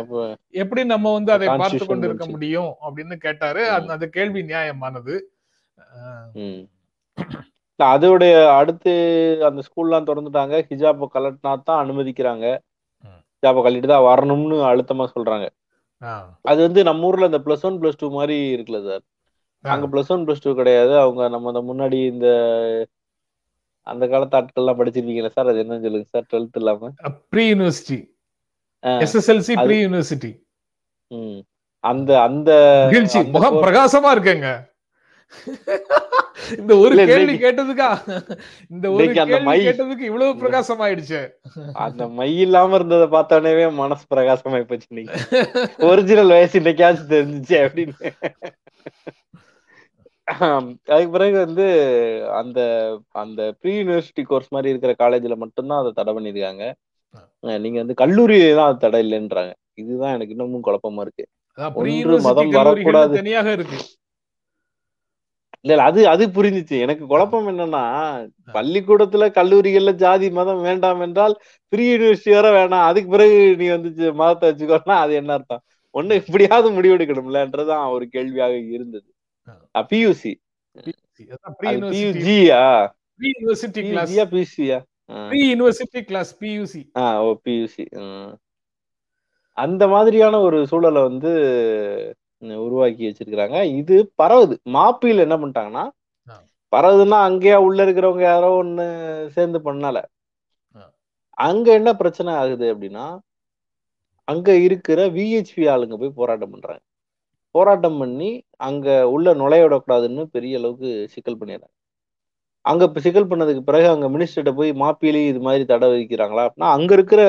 எப்படி 0.61 0.81
நம்ம 0.93 1.13
வந்து 1.17 1.31
அதை 1.35 1.47
பார்த்து 1.61 1.83
கொண்டு 1.85 2.07
இருக்க. 2.07 2.25
முடியும் 2.33 2.71
அப்படின்னு 2.85 3.15
கேட்டாரு. 3.25 3.63
அந்த 3.95 4.07
கேள்வி 4.17 4.43
நியாயமானது. 4.51 5.15
அதோடைய 7.79 8.33
அடுத்து 8.59 8.91
அந்த 9.47 9.61
ஸ்கூல்லாம் 9.67 10.07
திறந்துட்டாங்க. 10.09 10.55
ஹிஜாப 10.69 11.07
கலட்டினா 11.15 11.53
தான் 11.69 11.81
அனுமதிக்கிறாங்க. 11.83 12.45
ஹிஜாப 13.35 13.63
கழட்டிட்டு 13.63 13.93
தான் 13.93 14.07
வரணும்னு 14.09 14.57
அழுத்தமா 14.71 15.05
சொல்றாங்க. 15.15 15.47
அது 16.51 16.59
வந்து 16.67 16.81
நம்ம 16.89 17.07
ஊர்ல 17.09 17.29
இந்த 17.31 17.41
பிளஸ் 17.45 17.65
ஒன் 17.67 17.79
பிளஸ் 17.81 17.99
டூ 18.01 18.07
மாதிரி 18.17 18.37
இருக்குல்ல 18.55 18.81
சார். 18.87 19.03
அங்க 19.65 19.85
பிளஸ் 19.93 20.11
ஒன் 20.13 20.23
பிளஸ் 20.25 20.43
டூ 20.43 20.51
கிடையாது. 20.59 20.93
அவங்க 21.03 21.21
நம்ம 21.35 21.51
அந்த 21.51 21.61
முன்னாடி 21.69 21.99
இந்த 22.13 22.27
அந்த 23.87 24.03
காலத்து 24.11 24.37
ஆட்கள்லாம் 24.37 24.79
படிச்சிருக்கீங்களா 24.79 25.31
சார்? 25.35 25.49
அது 25.51 25.63
என்னன்னு 25.63 25.85
சொல்லுங்க 25.85 26.07
சார் 26.09 26.29
டுவெல்த் 26.33 26.59
இல்லாம. 26.61 26.91
Pre 27.29 27.43
university 27.53 27.99
SSLC 29.03 29.53
pre 29.65 29.77
university 29.85 30.31
ம். 31.11 31.39
அந்த 31.83 32.11
அந்த 32.21 32.51
மகிழ்ச்சி. 32.85 33.19
அந்த 33.19 33.31
முகம் 33.35 33.57
பிரகாசமா 33.63 34.09
இருக்கேங்க. 34.15 34.49
இந்த 36.57 36.73
ஒரு 36.77 36.95
கேள்வி 37.09 37.35
கேட்டதுக்கா? 37.43 37.87
இந்த 38.69 38.85
ஒரு 38.91 39.05
கேள்வி 39.13 39.53
கேட்டதுக்கு 39.67 40.07
இவ்வளவு 40.09 40.33
பிரகாசமாயிடுச்சு. 40.41 41.21
அந்த 41.85 42.07
மை 42.17 42.29
இல்லாம 42.39 42.75
இருந்ததை 42.75 43.07
பார்த்தோன்னே 43.15 43.53
மனசு 43.73 44.05
பிரகாசமாயி 44.15 44.65
போச்சு 44.71 45.05
ஒரிஜினல் 45.91 46.33
வயசு 46.35 46.59
இன்னைக்காச்சும் 46.59 47.11
தெரிஞ்சுச்சு 47.15 47.57
அப்படின்னு. 47.65 48.11
அதுக்கு 50.27 51.11
பிறகு 51.11 51.37
வந்து 51.45 51.65
அந்த 52.39 52.59
அந்த 53.21 53.41
ப்ரீ 53.59 53.73
யூனிவர்சிட்டி 53.77 54.23
கோர்ஸ் 54.23 54.53
மாதிரி 54.53 54.71
இருக்கிற 54.73 54.93
காலேஜ்ல 55.03 55.35
மட்டும்தான் 55.43 55.81
அதை 55.81 55.91
தடை 55.93 56.13
பண்ணிருக்காங்க 56.13 56.63
நீங்க 57.63 57.77
வந்து 57.81 57.95
கல்லூரி 57.95 58.37
தான் 58.59 58.69
அது 58.69 58.77
தடை 58.77 58.99
இல்லைன்றாங்க. 59.05 59.51
இதுதான் 59.81 60.15
எனக்கு 60.17 60.33
இன்னமும் 60.35 60.65
குழப்பமா 60.67 61.01
இருக்கு. 61.01 61.25
ஒன்று 61.75 62.17
மதம் 62.27 62.55
வரக்கூடாது. 62.57 63.13
தனியாக 63.19 63.51
இருக்கு. 63.51 63.77
இல்ல 65.65 65.83
அது 65.89 66.01
அது 66.07 66.23
புரிஞ்சுச்சு. 66.29 66.77
எனக்கு 66.85 67.03
குழப்பம் 67.07 67.47
என்னன்னா 67.51 67.83
பள்ளிக்கூடத்துல 68.55 69.27
கல்லூரிகள்ல 69.37 69.91
ஜாதி 70.03 70.27
மதம் 70.31 70.61
வேண்டாம் 70.61 71.01
என்றால் 71.01 71.35
ப்ரீ 71.73 71.85
யூனிவர்சிட்டி 71.91 72.35
வர 72.37 72.49
வேணாம். 72.57 72.87
அதுக்கு 72.89 73.09
பிறகு 73.09 73.37
நீ 73.61 73.67
வந்து 73.75 73.89
மதத்தை 74.21 74.45
வச்சுக்கோன்னா 74.51 74.97
அது 75.05 75.13
என்ன 75.21 75.33
அர்த்தம்? 75.37 75.63
ஒண்ணு 75.95 76.13
இப்படியாவது 76.21 76.69
முடிவெடுக்கணும்லன்றதுதான் 76.77 77.85
ஒரு 77.95 78.05
கேள்வியாக 78.07 78.55
இருந்தது. 78.77 79.07
பியூசி 79.91 80.33
பியூஜியா 81.63 82.61
யூனிவர்சிட்டி 83.19 83.81
கிளாஸ் 83.89 84.15
பியூசியா 84.33 84.79
ப்ரீ 85.29 85.39
யூனிவர்சிட்டி 85.51 86.01
கிளாஸ் 86.03 86.31
பியூசி 86.39 86.81
ஆ 86.97 87.05
ஓ 87.23 87.29
பியூசி 87.47 87.85
அந்த 89.57 89.83
மாதிரியான 89.87 90.39
ஒரு 90.39 90.57
சூழலை 90.67 91.01
வந்து 91.01 91.31
உருவாக்கி 92.63 93.03
வச்சிருக்கிறாங்க. 93.07 93.57
இது 93.79 93.95
பரவுது. 94.21 94.55
மாப்பியில் 94.73 95.23
என்ன 95.25 95.35
பண்ணிட்டாங்கன்னா. 95.37 95.83
பரவுதுன்னா 96.73 97.17
அங்கேயா 97.27 97.57
உள்ள 97.67 97.85
இருக்கிறவங்க 97.85 98.21
யாரோ 98.21 98.49
ஒண்ணு 98.63 98.85
சேர்ந்து 99.27 99.59
பண்ணல. 99.59 99.99
அங்க 101.37 101.67
என்ன 101.73 101.89
பிரச்சனை 101.95 102.33
ஆகுது 102.33 102.65
அப்படின்னா 102.73 103.05
அங்க 104.27 104.49
இருக்கிற 104.57 104.99
விஹெச்பி 105.07 105.63
ஆளுங்க 105.73 105.95
போய் 105.97 106.17
போராட்டம் 106.19 106.51
பண்றாங்க. 106.51 106.83
போராட்டம் 107.55 107.97
பண்ணி 108.01 108.29
அங்க 108.67 108.87
உள்ள 109.15 109.33
நுழைய 109.41 109.63
விடக்கூடாதுன்னு 109.65 110.23
பெரிய 110.35 110.59
அளவுக்கு 110.59 110.89
சிக்கல் 111.13 111.39
பண்ணிடுறாங்க. 111.41 111.73
அங்க 112.65 112.83
இப்ப 112.89 113.01
சிக்கல் 113.05 113.29
பண்ணதுக்கு 113.31 113.61
பிறகு 113.69 113.87
அங்க 113.93 114.07
மினிஸ்டர்கிட்ட 114.13 114.51
போய் 114.59 114.71
மாப்பிலி 114.83 115.21
இது 115.31 115.41
மாதிரி 115.47 115.63
தடை 115.71 115.87
விதிக்கிறாங்களா? 115.93 116.43
அப்படின்னா 116.47 116.69
அங்க 116.77 116.91
இருக்கிற 116.97 117.21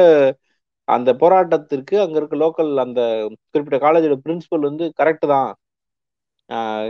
அந்த 0.89 1.11
போராட்டத்திற்கு 1.23 1.95
அங்க 2.05 2.17
இருக்க 2.21 2.37
லோக்கல் 2.45 2.73
அந்த 2.85 3.01
குறிப்பிட்ட 3.53 3.79
காலேஜோட 3.87 4.17
பிரின்சிபல் 4.25 4.67
வந்து 4.69 4.85
கரெக்ட் 5.01 5.27
தான். 5.35 5.51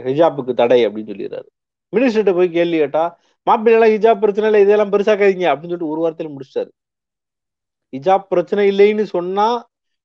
ஹிஜாப்புக்கு 0.06 0.52
தடை 0.60 0.80
அப்படின்னு 0.86 1.12
சொல்லிடுறாரு. 1.12 1.48
மினிஸ்டர்கிட்ட 1.92 2.32
போய் 2.38 2.56
கேள்வி 2.58 2.78
கேட்டா 2.82 3.04
மாப்பிள்ளை 3.46 3.88
ஹிஜாப் 3.94 4.22
பிரச்சனை 4.22 4.46
இல்லை 4.50 4.60
இதெல்லாம் 4.64 4.92
பெருசாக்காதீங்க 4.94 5.46
அப்படின்னு 5.50 5.72
சொல்லிட்டு 5.72 5.92
ஒரு 5.94 6.00
வாரத்தில் 6.04 6.32
முடிச்சிட்டாரு. 6.34 6.70
ஹிஜாப் 7.92 8.30
பிரச்சனை 8.32 8.62
இல்லைன்னு 8.72 9.04
சொன்னா 9.16 9.46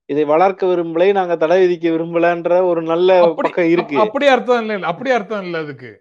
இதை 0.09 0.23
வளர்க்க 0.31 0.69
விரும்பலை 0.69 1.07
நாங்க 1.17 1.35
தடை 1.41 1.57
விதிக்க 1.63 1.87
விரும்பலன்ற 1.93 2.53
ஒரு 2.69 2.81
நல்ல 2.91 3.09
பக்கம் 3.39 3.69
இருக்கு. 3.73 3.95
அப்படி 4.05 4.27
அர்த்தம் 4.35 4.61
இல்ல 4.63 4.87
அப்படி 4.91 5.11
அர்த்தம் 5.17 5.43
இல்ல 5.47 5.63
அதுக்கு. 5.65 5.91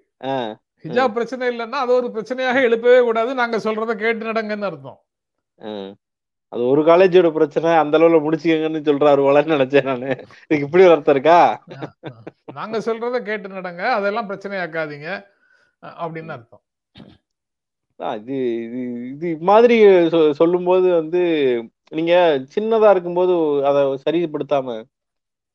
ஹிஜாப் 0.85 1.17
பிரச்சனை 1.17 1.47
இல்லைன்னா 1.53 1.79
அது 1.85 1.93
ஒரு 2.01 2.09
பிரச்சனையாக 2.15 2.67
எழுப்பவே 2.69 3.01
கூடாது 3.09 3.31
நாங்க 3.41 3.57
சொல்றத 3.67 3.95
கேட்டு 4.03 4.29
நடங்கன்னு 4.31 4.69
அர்த்தம். 4.71 5.01
அது 6.53 6.63
ஒரு 6.71 6.83
காலேஜோட 6.89 7.29
பிரச்சனை 7.35 7.71
அந்த 7.83 7.95
அளவுல 7.99 8.19
முடிச்சுக்கங்கன்னு 8.25 8.81
சொல்றாரு 8.89 9.21
போலன்னு 9.27 9.55
நினைச்சேன் 9.57 9.91
நானு. 9.91 10.09
இதுக்கு 10.47 10.67
இப்படி 10.69 10.87
அர்த்தம் 10.95 11.15
இருக்கா? 11.17 11.41
நாங்க 12.59 12.77
சொல்றத 12.87 13.19
கேட்டு 13.29 13.49
நடங்க 13.59 13.83
அதெல்லாம் 13.99 14.29
பிரச்சனையாக்காதீங்க 14.31 15.09
அப்படின்னு 16.03 16.33
அர்த்தம். 16.37 16.63
இது 18.21 18.37
இது 18.67 18.81
இது 19.13 19.29
மாதிரி 19.51 19.77
சொல்லும்போது 20.41 20.87
வந்து 21.01 21.23
நீங்க 21.93 22.15
சின்னதா 22.55 22.89
இருக்கும்போது 22.95 23.35
அதை 23.69 23.81
சரிப்படுத்தாம 24.05 24.77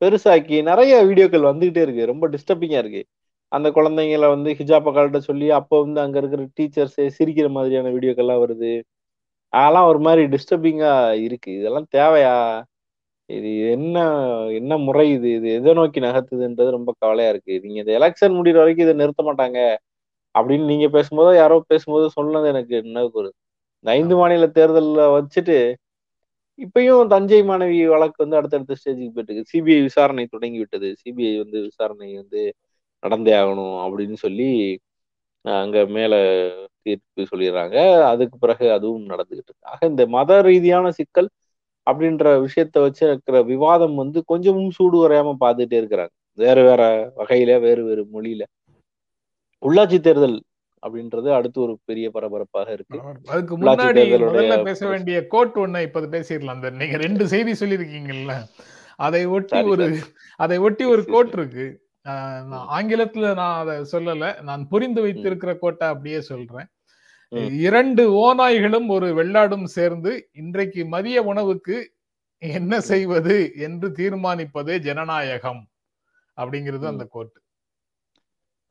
பெருசாக்கி 0.01 0.57
நிறைய 0.67 0.93
வீடியோக்கள் 1.09 1.49
வந்துகிட்டே 1.49 1.81
இருக்கு. 1.85 2.09
ரொம்ப 2.11 2.25
டிஸ்டர்பிங்கா 2.33 2.79
இருக்கு. 2.83 3.01
அந்த 3.51 3.67
குழந்தைங்கள 3.71 4.27
வந்து 4.33 4.49
ஹிஜாப்ப 4.59 4.91
கழட்ட 4.93 5.19
சொல்லி 5.27 5.47
அப்போ 5.59 5.75
வந்து 5.83 5.99
அங்க 6.01 6.17
இருக்கிற 6.21 6.43
டீச்சர்ஸ் 6.57 6.97
சிரிக்கிற 7.17 7.49
மாதிரியான 7.57 7.91
வீடியோக்கள்லாம் 7.95 8.43
வருது. 8.43 8.71
அதெல்லாம் 9.53 9.89
ஒரு 9.91 9.99
மாதிரி 10.05 10.23
டிஸ்டர்பிங்கா 10.33 10.91
இருக்கு. 11.25 11.49
இதெல்லாம் 11.59 11.87
தேவையா? 11.95 12.35
இது 13.29 13.51
என்ன 13.73 13.95
என்ன 14.59 14.73
முறை 14.79 15.05
இது? 15.15 15.29
இது 15.37 15.47
எதை 15.59 15.71
நோக்கி 15.79 15.99
நகர்த்துதுன்றது 15.99 16.75
ரொம்ப 16.77 16.91
கவலையா 16.99 17.29
இருக்கு. 17.33 17.53
நீங்க 17.63 17.79
இந்த 17.83 17.93
எலெக்ஷன் 17.99 18.37
முடிகிற 18.37 18.61
வரைக்கும் 18.61 18.85
இதை 18.87 18.95
நிறுத்த 19.01 19.23
மாட்டாங்க 19.29 19.59
அப்படின்னு 20.35 20.65
நீங்க 20.65 20.87
பேசும்போதோ 20.95 21.31
யாரோ 21.35 21.57
பேசும்போது 21.71 22.07
சொன்னது 22.17 22.47
எனக்கு 22.53 22.75
நினைவுக்கு 22.87 23.19
வருது 23.21 23.35
இந்த 23.85 23.91
ஐந்து 23.97 24.15
மாநில 24.19 24.47
தேர்தல்ல 24.57 25.03
வச்சுட்டு 25.15 25.57
இப்பயும் 26.59 27.07
தஞ்சை 27.07 27.39
மாணவி 27.43 27.79
வழக்கு 27.87 28.23
வந்து 28.23 28.37
அடுத்தடுத்த 28.37 28.75
ஸ்டேஜுக்கு 28.79 29.13
போயிட்டு 29.15 29.33
இருக்கு. 29.33 29.51
சிபிஐ 29.53 29.79
விசாரணை 29.81 30.25
தொடங்கி 30.27 30.59
விட்டது 30.59 30.89
சிபிஐ 31.01 31.33
வந்து 31.43 31.57
விசாரணை 31.67 32.09
வந்து 32.15 32.41
நடந்தே 33.03 33.33
ஆகணும் 33.33 33.75
அப்படின்னு 33.85 34.17
சொல்லி 34.23 34.49
அங்க 35.45 35.79
மேல 35.87 36.13
தீர்ப்பு 36.85 37.23
சொல்லிடுறாங்க. 37.31 37.75
அதுக்கு 38.11 38.35
பிறகு 38.37 38.65
அதுவும் 38.71 39.05
நடந்துகிட்டு 39.11 39.49
இருக்கு. 39.49 39.69
ஆக 39.71 39.81
இந்த 39.87 40.03
மத 40.07 40.41
ரீதியான 40.41 40.91
சிக்கல் 40.99 41.29
அப்படின்ற 41.87 42.25
விஷயத்த 42.45 42.77
வச்சு 42.81 43.03
இருக்கிற 43.07 43.37
விவாதம் 43.43 43.95
வந்து 43.95 44.19
கொஞ்சமும் 44.25 44.71
சூடு 44.71 44.97
குறையாம 44.97 45.35
பார்த்துட்டே 45.43 45.77
இருக்கிறாங்க. 45.81 46.13
வேற 46.37 46.57
வேற 46.63 46.81
வகையில 47.17 47.59
வேறு 47.59 47.83
வேறு 47.83 48.03
மொழியில. 48.13 48.43
உள்ளாட்சி 49.63 49.99
தேர்தல் 49.99 50.37
அப்படின்றது 50.85 51.29
அடுத்து 51.33 51.61
ஒரு 51.61 51.73
பெரிய 51.85 52.09
பரபரப்பாக 52.09 52.71
இருக்கு. 52.71 53.01
அதுக்கு 53.25 53.57
முன்னாடி 53.57 54.03
முதல்ல 54.23 54.63
பேச 54.63 54.87
வேண்டிய 54.87 55.27
கோட் 55.27 55.55
ஒண்ணு 55.55 55.81
இப்ப 55.81 56.01
பேசிடலாம். 56.01 56.55
அந்த 56.55 56.69
நீங்க 56.69 56.97
ரெண்டு 56.97 57.27
செய்தி 57.27 57.51
சொல்லியிருக்கீங்கல்ல. 57.51 58.35
அதை 58.95 59.25
ஒட்டி 59.25 59.61
ஒரு 59.61 59.87
அதை 60.35 60.57
ஒட்டி 60.57 60.85
ஒரு 60.85 61.05
கோட். 61.05 61.33
இருக்கு. 61.33 61.65
ஆங்கிலத்துல 62.77 63.33
நான் 63.33 63.67
அதை 63.67 63.77
சொல்லல. 63.91 64.41
நான் 64.41 64.67
புரிந்து 64.67 65.01
வைத்திருக்கிற 65.01 65.55
கோட்டை 65.55 65.87
அப்படியே 65.87 66.21
சொல்றேன். 66.21 66.67
இரண்டு 67.59 68.03
ஓநாய்களும் 68.23 68.87
ஒரு 68.87 69.07
வெள்ளாடும் 69.15 69.63
சேர்ந்து 69.63 70.11
இன்றைக்கு 70.33 70.85
மதிய 70.85 71.23
உணவுக்கு 71.23 71.77
என்ன 72.37 72.79
செய்வது 72.79 73.37
என்று 73.55 73.87
தீர்மானிப்பதே 73.89 74.77
ஜனநாயகம் 74.79 75.61
அப்படிங்கிறது 76.41 76.85
அந்த 76.85 77.05
கோட் 77.05 77.33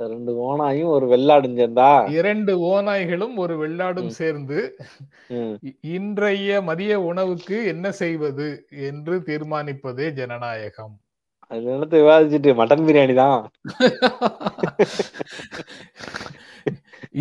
ரெண்டு 0.01 0.33
ஓனாயும் 0.47 0.93
ஒரு 0.95 1.07
வெள்ளாடும் 1.13 1.57
சேர்ந்தா? 1.59 1.91
இரண்டு 2.19 2.53
ஓநாய்களும் 2.71 3.35
ஒரு 3.43 3.55
வெள்ளாடும். 3.63 4.09
சேர்ந்து 4.21 4.59
இன்றைய 5.97 6.63
மதிய 6.69 6.95
உணவுக்கு 7.11 7.59
என்ன 7.73 7.93
செய்வது 8.03 8.49
என்று 8.89 9.17
தீர்மானிப்பதே 9.29 10.07
ஜனநாயகம். 10.19 10.95
அது 11.51 11.63
நினைத்து 11.71 11.97
விவாதிச்சுட்டு 12.03 12.53
மட்டன் 12.61 12.85
பிரியாணி 12.89 13.15
தான். 13.23 13.41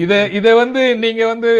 இத 0.04 0.14
இத 0.38 0.48
வந்து 0.62 0.82
நீங்க 1.04 1.24
வந்து 1.32 1.52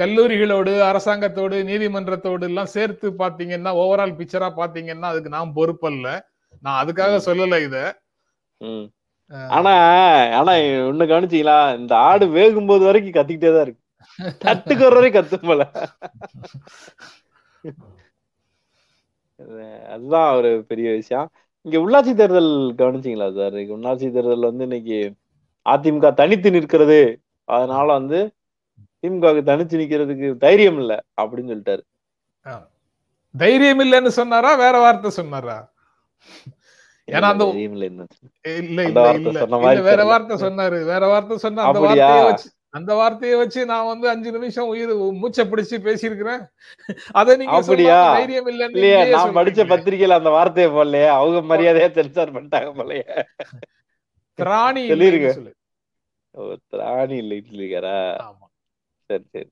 கல்லூரிகளோடு 0.00 0.72
அரசாங்கத்தோடு 0.90 1.58
நீதிமன்றத்தோடு 1.70 2.44
எல்லாம் 2.50 2.72
சேர்த்து 2.76 3.08
பாத்தீங்கன்னா 3.22 3.72
ஓவரால் 3.82 4.18
பிக்சரா 4.20 4.48
பாத்தீங்கன்னா 4.60 5.10
அதுக்கு 5.12 5.36
நான் 5.36 5.56
பொறுப்பல்ல. 5.58 6.08
நான் 6.64 6.80
அதுக்காக 6.82 7.20
சொல்லல 7.28 7.60
இத. 7.68 7.76
ஆனா 9.56 9.72
ஆனா 10.38 10.52
ஒண்ணு 10.90 11.04
கவனிச்சீங்களா? 11.12 11.56
இந்த 11.80 11.92
ஆடு 12.08 12.24
வேகும் 12.36 12.68
போது 12.70 12.82
வரைக்கும் 12.88 13.16
கத்திக்கிட்டே 13.18 13.50
தான் 13.56 13.66
இருக்கு. 13.66 13.82
தட்டுக்கு 14.44 14.82
ஒரு 14.88 14.96
வரைக்கும் 14.98 15.18
கத்தும் 15.18 15.48
போல. 15.50 15.62
அதுதான் 19.94 20.28
ஒரு 20.38 20.50
பெரிய 20.70 20.88
விஷயம். 20.98 21.28
இங்க 21.66 21.76
உள்ளாட்சி 21.84 22.12
தேர்தல் 22.20 22.50
கவனிச்சீங்களா 22.80 23.28
சார்? 23.38 23.56
உள்ளாட்சி 23.76 24.06
தேர்தல் 24.16 24.48
வந்து 24.50 24.66
இன்னைக்கு 24.68 24.98
அதிமுக 25.66 26.08
தனித்து 26.20 26.50
நிற்கிறது. 26.56 27.00
அதனால 27.48 27.86
வந்து 27.98 28.18
திமுகவுக்கு 29.02 29.42
தனிச்சு 29.50 29.76
நிக்கிறதுக்கு 29.80 30.28
தைரியம் 30.44 30.78
இல்ல 30.82 30.92
அப்படின்னு 31.20 31.52
சொல்லிட்டாரு. 31.52 31.82
தைரியம் 33.34 33.82
இல்லைன்னு 33.84 34.10
சொன்னாரா? 34.18 34.50
வேற 34.64 34.74
வார்த்தை 34.84 35.10
சொன்னாரா? 35.20 35.58
ஏன்னா 37.10 37.28
அந்த 37.32 37.44
இல்ல 37.54 37.84
இல்ல 37.84 38.02
வேற. 39.80 40.04
வார்த்தை 40.04 40.36
சொன்னாரு. 40.36 40.78
வேற 40.84 41.06
வார்த்தை 41.06 41.36
சொன்ன 41.38 41.62
அந்த? 41.62 41.80
வார்த்தையை 41.80 42.24
வச்சு 42.24 42.48
அந்த 42.70 42.94
வார்த்தையை 42.94 43.36
வச்சு 43.38 43.66
நான் 43.66 43.86
வந்து 43.86 44.08
அஞ்சு 44.08 44.32
நிமிஷம் 44.32 44.68
உயிர் 44.68 44.92
மூச்சை 45.12 45.44
பிடிச்சு 45.44 45.76
பேசியிருக்கிறேன். 45.86 46.42
அதை 47.12 47.36
நீங்க 47.36 47.52
அப்படியா? 47.52 47.96
தைரியம் 48.16 48.48
இல்லைன்னு 48.48 48.76
இல்லையா 48.76 49.00
நான் 49.16 49.34
படிச்ச 49.34 49.56
சொல்றீங்களே. 49.56 49.72
பத்திரிக்கையில 49.72 50.18
அந்த 50.20 50.30
வார்த்தையை 50.30 50.72
போடலையே. 50.72 51.08
அவங்க 51.10 51.40
மரியாதையா 51.50 51.90
சென்சார் 51.90 52.34
பண்ணிட்டாங்க 52.34 52.70
போலயே. 52.80 53.04
திராணி 54.38 54.82
சொல்லிருங்க. 54.88 55.30
இல்லைன்னு 55.30 55.38
சொல்லு. 55.40 55.52
ஓ, 56.34 56.40
திராணி 56.72 57.16
இல்லை 57.16 57.44
இல்லையாரா 57.50 57.96
ஆமா. 58.26 58.46
சரி 59.10 59.24
சரி. 59.32 59.48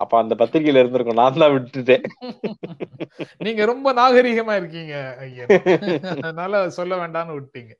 அப்ப 0.00 0.18
அந்த 0.18 0.34
பத்திரிக்கையில 0.34 0.82
இருந்திருக்கும். 0.82 1.20
நான் 1.20 1.38
தான் 1.42 1.54
விட்டுட்டேன். 1.54 2.04
நீங்க 3.38 3.62
ரொம்ப 3.64 3.92
நாகரிகமா 3.92 4.54
இருக்கீங்க 4.56 4.94
அதனால 6.22 6.60
சொல்ல 6.78 6.94
வேண்டாம்னு 7.02 7.36
விட்டீங்க. 7.38 7.72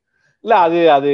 இல்ல 0.45 0.53
அது 0.57 0.79
அது 0.91 1.11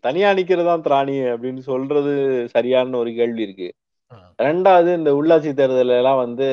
தனியா 0.00 0.30
நிக்கிறதா 0.34 0.74
திராணி 0.86 1.16
அப்படின்னு 1.32 1.62
சொல்றது 1.70 2.12
சரியான 2.54 2.96
ஒரு 2.96 3.10
கேள்வி 3.14 3.42
இருக்கு. 3.42 3.68
ரெண்டாவது 4.38 4.90
இந்த 4.98 5.10
உள்ளாட்சி 5.18 5.50
தேர்தல் 5.60 5.92
எல்லாம் 5.98 6.22
வந்து 6.24 6.48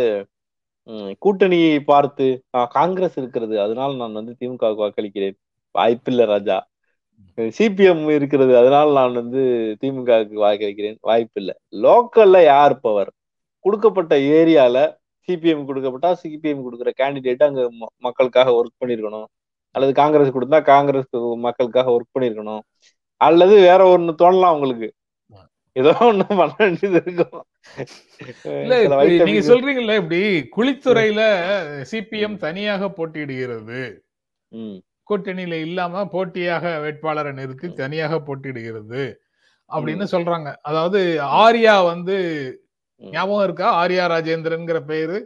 கூட்டணியை 1.26 1.80
பார்த்து 1.84 2.26
காங்கிரஸ் 2.70 3.18
இருக்கிறது. 3.18 3.56
அதனால 3.62 3.96
நான் 3.96 4.18
வந்து 4.20 4.34
திமுகவுக்கு 4.42 4.84
வாக்களிக்கிறேன். 4.86 5.38
வாய்ப்பில்லை 5.76 6.26
ராஜா. 6.26 6.58
சிபிஎம் 7.58 8.06
இருக்கிறது. 8.10 8.54
அதனால 8.58 8.88
நான் 8.92 9.18
வந்து 9.22 9.42
திமுகவுக்கு 9.82 10.38
வாக்களிக்கிறேன். 10.46 10.98
வாய்ப்பில்லை 11.02 11.56
லோக்கல்ல 11.86 12.44
யார் 12.46 12.76
பவர் 12.80 13.12
கொடுக்கப்பட்ட 13.66 14.16
ஏரியால 14.38 14.78
சிபிஎம் 15.28 15.68
கொடுக்கப்பட்டா 15.70 16.12
சிபிஎம் 16.22 16.64
கொடுக்குற 16.66 16.92
கேண்டிடேட் 17.02 17.44
அங்க 17.48 17.64
மக்களுக்காக 18.06 18.54
ஒர்க் 18.60 18.82
பண்ணிருக்கணும். 18.84 19.28
அல்லது 19.76 19.94
காங்கிரஸ் 20.00 20.36
கொடுத்தா 20.36 20.60
காங்கிரஸ் 20.70 21.12
மக்களுக்காக 21.48 21.92
ஒர்க் 21.96 22.16
பண்ணிருக்கணும். 22.18 22.64
அல்லது 23.22 23.56
வேற 23.70 23.82
ஒண்ணு 23.96 24.12
தோணலாம் 24.22 24.56
உங்களுக்கு 24.58 24.90
ஏதோ 25.76 25.92
ஒண்ணு 26.08 26.26
பண்ண 26.40 26.54
வேண்டியது 26.58 27.00
இருக்கும். 27.06 27.46
இல்ல 28.64 28.78
நீங்க 29.28 29.42
சொல்றீங்கல்ல 29.50 29.96
இப்படி 30.02 30.22
குளித்துறையில 30.56 31.22
சிபிஎம் 31.92 32.38
தனியாக 32.46 32.90
போட்டியிடுகிறது. 32.98 33.82
கூட்டணியில 35.10 35.60
இல்லாம 35.68 36.02
போட்டியாக 36.14 36.74
வேட்பாளரை 36.80 37.32
நிறுத்தி 37.40 37.68
தனியாக 37.82 38.18
போட்டியிடுகிறது. 38.28 39.04
அப்படின்னு 39.70 40.08
சொல்றாங்க. 40.16 40.50
அதாவது 40.70 41.02
ஆர்யா 41.44 41.76
வந்து. 41.92 42.18
ஞாபகம் 43.02 43.44
இருக்கா? 43.44 43.68
ஆர்யா 43.82 44.06
ராஜேந்திரன்ங்கிற 44.14 44.80
பெயரு 44.92 45.20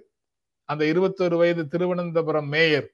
அந்த 0.69 0.83
இருபத்தொரு 0.85 1.37
வயது 1.37 1.63
திருவனந்தபுரம் 1.67 2.47
மேயர். 2.47 2.89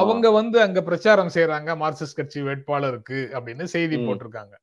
அவங்க 0.00 0.30
வந்து 0.30 0.56
அங்க 0.60 0.80
பிரச்சாரம் 0.82 1.30
செய்யறாங்க 1.34 1.70
மார்க்சிஸ்ட் 1.82 2.18
கட்சி 2.18 2.40
வேட்பாளருக்கு 2.42 3.18
அப்படின்னு 3.36 3.64
செய்தி. 3.74 3.96
போட்டிருக்காங்க. 3.96 4.54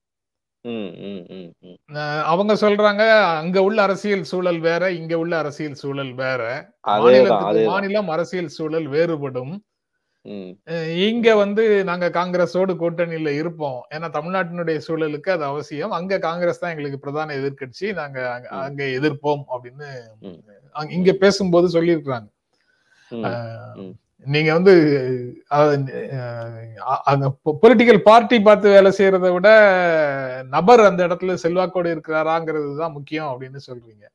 அவங்க 2.31 2.53
சொல்றாங்க 2.53 3.03
அங்க 3.41 3.57
உள்ள 3.63 3.77
அரசியல் 3.81 4.23
சூழல் 4.23 4.59
வேற 4.59 4.83
இங்க 4.91 5.13
உள்ள 5.17 5.33
அரசியல் 5.37 5.79
சூழல் 5.81 6.13
வேற. 6.13 6.41
மாநிலத்துக்கு 6.81 7.63
மாநிலம் 7.71 8.09
அரசியல் 8.15 8.51
சூழல் 8.57 8.87
வேறுபடும். 8.87 9.53
இங்க 10.95 11.35
வந்து 11.35 11.83
நாங்க 11.83 12.09
காங்கிரஸோடு 12.09 12.73
கூட்டணியில 12.75 13.29
இருப்போம். 13.29 13.85
ஏன்னா 13.93 14.09
தமிழ்நாட்டினுடைய 14.09 14.81
சூழலுக்கு 14.87 15.29
அது 15.29 15.43
அவசியம். 15.43 15.91
அங்க 15.91 16.19
காங்கிரஸ் 16.19 16.59
தான் 16.59 16.69
எங்களுக்கு 16.69 16.99
பிரதான 16.99 17.35
எதிர்க்கட்சி. 17.35 17.93
நாங்க 17.93 18.41
அங்க- 18.49 18.83
எதிர்ப்போம் 18.83 19.43
அப்படின்னு 19.57 19.85
இங்க 20.89 21.11
பேசும்போது 21.13 21.81
சொல்லியிருக்கிறாங்க. 21.81 22.29
நீங்க 24.25 24.53
வந்து 24.53 24.73
பொலிட்டிக்கல் 27.61 27.97
பார்ட்டி 27.97 28.41
பார்த்து 28.41 28.69
வேலை 28.69 28.91
செய்யறதை 28.97 29.33
விட 29.33 29.49
நபர் 30.49 30.79
அந்த 30.79 31.07
இடத்துல 31.07 31.37
செல்வாக்கோடு 31.43 31.99
இருக்கிறாராங்கிறது 31.99 32.77
தான் 32.77 32.91
முக்கியம் 32.91 33.37
அப்படின்னு 33.41 33.57
சொல்றீங்க. 33.67 34.05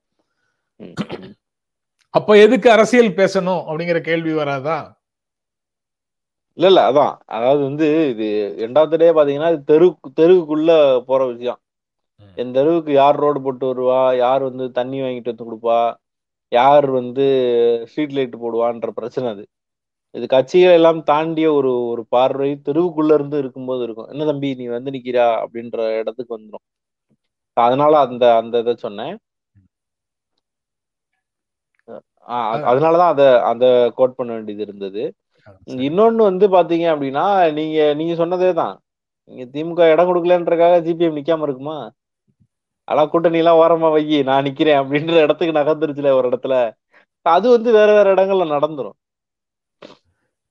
அப்ப 2.11 2.37
எதுக்கு 2.37 2.71
அரசியல் 2.71 3.15
பேசணும் 3.15 3.65
அப்படிங்கிற 3.69 4.01
கேள்வி 4.01 4.33
வராதா? 4.33 5.01
இல்ல 6.59 6.67
இல்ல 6.71 6.81
அதான். 6.89 7.15
அதாவது 7.35 7.63
வந்து 7.69 7.85
இது 8.13 8.27
ரெண்டாவது 8.63 9.01
டே 9.03 9.09
பாத்தீங்கன்னா 9.17 9.51
இது 9.55 9.63
தெரு 9.71 9.87
தெருவுக்குள்ள 10.19 10.71
போற 11.09 11.21
விஷயம். 11.33 11.61
என் 12.37 12.55
தெருவுக்கு 12.57 12.93
யார் 12.95 13.21
ரோடு 13.21 13.39
போட்டு 13.45 13.65
வருவா? 13.71 14.01
யார் 14.23 14.43
வந்து 14.49 14.65
தண்ணி 14.79 14.99
வாங்கிட்டு 15.03 15.33
வந்து 15.33 15.49
கொடுப்பா? 15.49 15.79
யார் 16.53 16.87
வந்து 16.99 17.25
ஸ்ட்ரீட் 17.91 18.17
லைட் 18.17 18.37
போடுவான்ற 18.43 18.91
பிரச்சனை 18.99 19.27
அது. 19.35 19.45
இது 20.15 20.27
கட்சிகள் 20.29 20.77
எல்லாம் 20.79 21.01
தாண்டிய 21.05 21.47
ஒரு 21.59 21.71
ஒரு 21.93 22.03
பார்வை 22.15 22.49
தெருவுக்குள்ள 22.67 23.13
இருந்து 23.15 23.37
இருக்கும்போது 23.43 23.83
இருக்கும். 23.87 24.11
என்ன 24.13 24.27
தம்பி 24.31 24.49
நீ 24.61 24.67
வந்து 24.77 24.95
நிக்கிறா? 24.97 25.27
அப்படின்ற 25.45 25.79
இடத்துக்கு 26.01 26.37
வந்துடும் 26.37 26.67
அதனால 27.57 27.95
அந்த 28.07 28.25
அந்த 28.41 28.57
இதை 28.63 28.75
சொன்னேன். 28.85 29.15
அதனாலதான் 32.69 33.13
அத 33.15 33.23
அந்த 33.51 33.67
கோட் 33.99 34.17
பண்ண 34.19 34.31
வேண்டியது 34.35 34.63
இருந்தது. 34.67 35.03
இன்னொன்னு 35.87 36.23
வந்து 36.31 36.47
பாத்தீங்க 36.57 36.87
அப்படின்னா 36.95 37.25
நீங்க 37.59 37.79
நீங்க 38.01 38.15
சொன்னதே 38.23 38.51
தான். 38.63 38.75
நீங்க 39.31 39.45
திமுக 39.55 39.83
இடம் 39.95 40.09
கொடுக்கலன்றக்காக 40.09 40.79
ஜிபிஎம் 40.87 41.19
நிக்காம 41.19 41.47
இருக்குமா? 41.49 41.77
அதெல்லாம் 42.89 43.11
கூட்டணி 43.13 43.41
எல்லாம் 43.43 43.61
ஓரமா 43.63 43.89
வை 43.95 44.03
நான் 44.31 44.47
நிக்கிறேன் 44.49 44.81
அப்படின்ற 44.83 45.17
இடத்துக்கு 45.27 45.59
நகர்ந்துருச்சுல 45.61 46.13
ஒரு 46.19 46.29
இடத்துல. 46.31 46.55
அது 47.27 47.47
வந்து 47.57 47.71
வேற 47.79 47.91
வேற 47.99 48.09
இடங்கள்ல 48.15 48.47
நடந்துரும். 48.55 48.97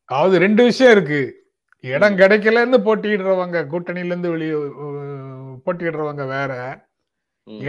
அதாவது 0.09 0.35
ரெண்டு 0.45 0.61
விஷயம் 0.69 0.93
இருக்கு. 0.95 1.21
இடம் 1.83 2.17
கிடைக்கலன்னு 2.21 2.77
போட்டியிடுறவங்க 2.87 3.59
கூட்டணியில 3.73 4.11
இருந்து 4.13 4.33
வெளியே 4.33 4.55
போட்டியிடுறவங்க 5.65 6.23
வேற. 6.35 6.51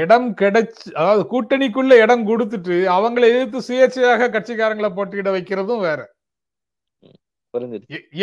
இடம் 0.00 0.28
கிடைச்சு 0.40 0.86
அதாவது 1.00 1.22
கூட்டணிக்குள்ள 1.32 1.92
இடம் 2.04 2.24
கொடுத்துட்டு 2.30 2.76
அவங்களை 2.96 3.26
எதிர்த்து 3.32 3.66
சுயேட்சையாக 3.68 4.28
கட்சிக்காரங்களை 4.34 4.90
போட்டியிட 4.98 5.30
வைக்கிறதும் 5.36 5.84
வேற. 5.88 6.00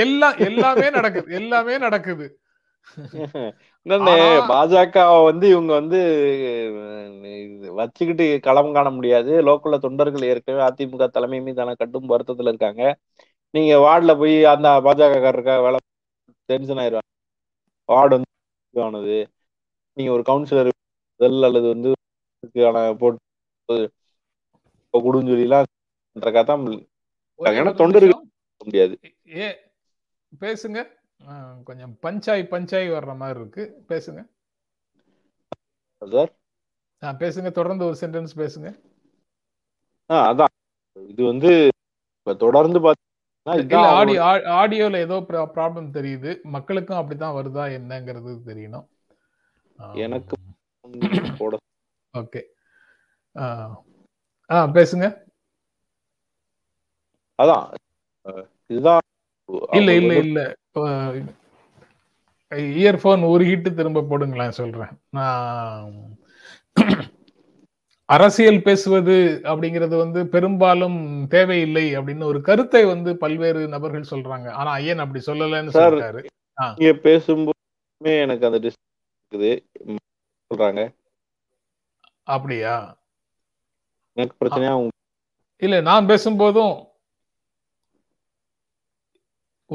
எல்லாம் 0.01 0.37
எல்லாமே 0.47 0.87
நடக்குது 0.89 1.33
எல்லாமே 1.39 1.73
நடக்குது. 1.77 2.25
பாஜக 4.51 4.95
வந்து 5.23 5.45
இவங்க 5.49 5.71
வந்து 5.79 5.99
வச்சுக்கிட்டு 7.77 8.25
களம் 8.47 8.71
காண 8.73 8.87
முடியாது. 8.89 9.31
லோக்கல்ல 9.47 9.77
தொண்டர்கள் 9.85 10.27
ஏற்கனவே 10.29 10.63
அதிமுக 10.69 11.07
தலைமை 11.07 11.39
மீதான 11.41 11.75
கடும் 11.81 12.09
வருத்தத்துல 12.09 12.51
இருக்காங்க. 12.53 12.83
நீங்க 13.53 13.73
வார்டுல 13.85 14.11
போய் 14.21 14.35
அந்த 14.53 14.67
பாஜக 14.85 15.19
காரருக்காக 15.25 15.61
வேலை 15.65 15.79
டென்ஷன் 16.49 16.81
ஆயிடுவாங்க 16.83 17.09
வார்டு 17.89 18.13
வந்து 18.15 18.83
ஆனது. 18.87 19.17
நீங்க 19.97 20.11
ஒரு 20.17 20.23
கவுன்சிலர் 20.29 20.71
முதல் 21.19 21.43
அல்லது 21.47 21.67
வந்து 21.67 21.89
போட்டு 22.99 23.77
ஒரு 24.91 25.21
தொண்டர்கள். 27.77 28.15
முடியாது. 28.65 28.95
ஏ 29.35 29.59
பேசுங்க. 30.39 30.97
ஆ, 31.27 31.57
கொஞ்சம் 31.63 31.97
பஞ்சாய் 32.01 32.39
பஞ்சாய் 32.39 32.89
வர்ற 32.89 33.15
மாதிரி 33.15 33.39
இருக்கு. 33.39 33.83
பேசுங்க. 33.87 34.29
சார்? 36.09 36.33
ஆ, 37.03 37.09
பேசுங்க. 37.09 37.51
தொடர்ந்து 37.51 37.85
ஒரு 37.85 37.97
சென்டென்ஸ் 37.99 38.29
பேசுங்க. 38.35 38.79
ஆஹ் 40.09 40.11
அதான். 40.11 41.07
இது 41.07 41.25
வந்து 41.25 41.69
இப்ப 42.17 42.33
தொடர்ந்து 42.33 42.93
இதுதான் 43.43 43.95
ஆடியோ 43.95 44.21
ஆடியோல 44.23 44.95
ஏதோ 44.95 45.19
ப்ராப்ளம் 45.27 45.91
தெரியுது. 45.91 46.41
மக்களுக்கும் 46.41 46.97
அப்படித்தான் 46.97 47.33
வருதா 47.33 47.73
என்னங்கிறது 47.73 48.39
தெரியணும். 48.45 48.87
எனக்கு 49.95 50.37
ஓகே. 52.17 52.43
ஆ. 53.37 53.83
பேசுங்க. 54.49 55.27
அதான். 57.37 57.73
இதுதான் 58.67 58.99
இல்ல 59.71 59.95
இல்ல 59.95 60.17
இல்ல. 60.17 60.55
இயர்போன் 62.51 63.21
உருகிட்டு 63.23 63.73
திரும்ப 63.73 64.01
போடுங்களேன் 64.01 64.49
சொல்றேன். 64.49 64.91
நான் 65.09 66.17
அரசியல் 68.05 68.61
பேசுவது 68.61 69.41
அப்படிங்கிறது 69.43 69.97
வந்து 69.97 70.27
பெரும்பாலும் 70.27 71.27
தேவையில்லை 71.27 71.97
அப்படின்னு 71.97 72.23
ஒரு 72.23 72.41
கருத்தை 72.41 72.85
வந்து 72.85 73.17
பல்வேறு 73.17 73.67
நபர்கள் 73.67 74.11
சொல்றாங்க. 74.11 74.49
ஆனா 74.49 74.71
ஐயன் 74.71 74.99
அப்படி 74.99 75.23
சொல்லலைன்னு 75.25 75.73
சொல்லிட்டாரு. 75.73 76.25
நீங்க 76.75 77.09
பேசும்போதுமே 77.09 78.21
எனக்கு 78.21 78.45
அந்த 78.45 78.59
இருக்குது. 78.59 79.51
சொல்றாங்க. 80.51 80.93
அப்படியா? 82.23 82.97
எனக்கு 84.13 84.45
பிரச்சனையா 84.45 84.87
இல்ல 85.57 85.81
நான் 85.81 86.05
பேசும்போதும் 86.05 86.87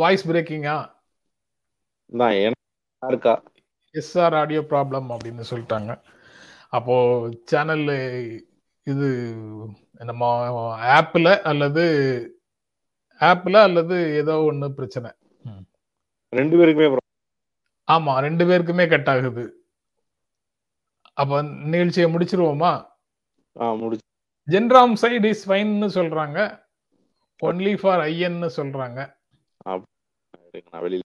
வாய்ஸ் 0.00 0.24
பிரேக்கிங்கா 0.28 0.76
இருக்கா? 3.02 3.34
எஸ்ஆர் 3.94 4.36
ஆடியோ 4.40 4.60
ப்ராப்ளம் 4.70 5.08
அப்படின்னு 5.14 5.42
சொல்லிட்டாங்க. 5.50 5.90
அப்போ 6.76 6.94
சேனல்ல 7.50 7.92
இது 8.92 9.08
நம்ம 10.10 10.22
ஆப்ல 10.98 11.28
அல்லது 11.50 11.84
ஆப்ல 13.20 13.56
அல்லது 13.68 13.96
ஏதோ 14.20 14.34
ஒண்ணு 14.50 14.68
பிரச்சனை. 14.78 15.10
ரெண்டு 16.38 16.54
பேருக்குமே 16.58 16.88
problem. 16.92 17.10
ஆமா 17.88 18.12
ரெண்டு 18.26 18.44
பேருக்குமே 18.48 18.84
கட் 18.94 19.10
ஆகுது. 19.12 19.44
அப்ப 21.20 21.42
நிகழ்ச்சியை 21.74 22.08
முடிச்சிருவோமா? 22.14 22.72
முடிச்சு. 23.82 24.06
ஜென்ராம் 24.48 24.94
சைடு 25.02 25.28
இஸ் 25.34 25.44
ஃபைன்னு 25.50 25.88
சொல்றாங்க. 25.98 26.38
ஒன்லி 27.42 27.74
ஃபார் 27.80 28.02
இருங்க, 28.08 29.02
நான் 29.02 29.14
வெளியில. 29.66 31.02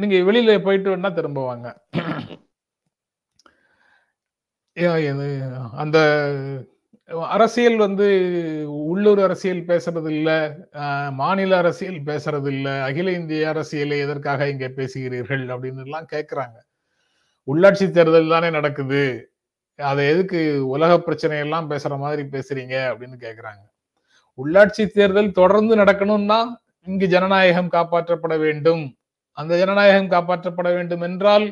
நீங்க 0.00 0.16
வெளியில 0.30 0.62
போயிட்டு 0.62 0.88
வேணா 0.96 1.10
திரும்ப 1.12 1.40
வாங்க. 1.44 1.68
அந்த 5.82 5.98
அரசியல் 7.28 7.76
வந்து 7.76 8.06
உள்ளூர் 8.68 9.20
அரசியல் 9.26 9.62
பேசுறது 9.70 10.10
இல்ல 10.10 10.30
மாநில 11.20 11.56
அரசியல் 11.56 11.98
பேசுறது 12.08 12.48
இல்ல 12.54 12.68
அகில 12.84 13.12
இந்திய 13.12 13.48
அரசியலை 13.48 13.98
எதற்காக 13.98 14.48
இங்க 14.48 14.68
பேசுகிறீர்கள் 14.78 15.44
அப்படின்னு 15.54 15.84
எல்லாம் 15.84 16.10
கேக்குறாங்க. 16.12 16.56
உள்ளாட்சி 17.48 17.86
தேர்தல் 17.90 18.32
தானே 18.34 18.50
நடக்குது. 18.50 19.02
அதை 19.78 20.02
எதுக்கு 20.08 20.40
உலக 20.68 20.92
பிரச்சனை 21.06 21.38
எல்லாம் 21.38 21.70
பேசுற 21.70 21.98
மாதிரி 21.98 22.22
பேசுறீங்க 22.34 22.74
அப்படின்னு 22.92 23.16
கேக்குறாங்க. 23.26 23.64
உள்ளாட்சி 24.38 24.84
தேர்தல் 24.98 25.36
தொடர்ந்து 25.40 25.76
நடக்கணும்னா 25.76 26.40
இங்கு 26.86 27.06
ஜனநாயகம் 27.14 27.70
காப்பாற்றப்பட 27.72 28.34
வேண்டும். 28.38 28.84
அந்த 29.38 29.52
ஜனநாயகம் 29.58 30.10
காப்பாற்றப்பட 30.10 30.68
வேண்டும் 30.74 31.04
என்றால் 31.08 31.46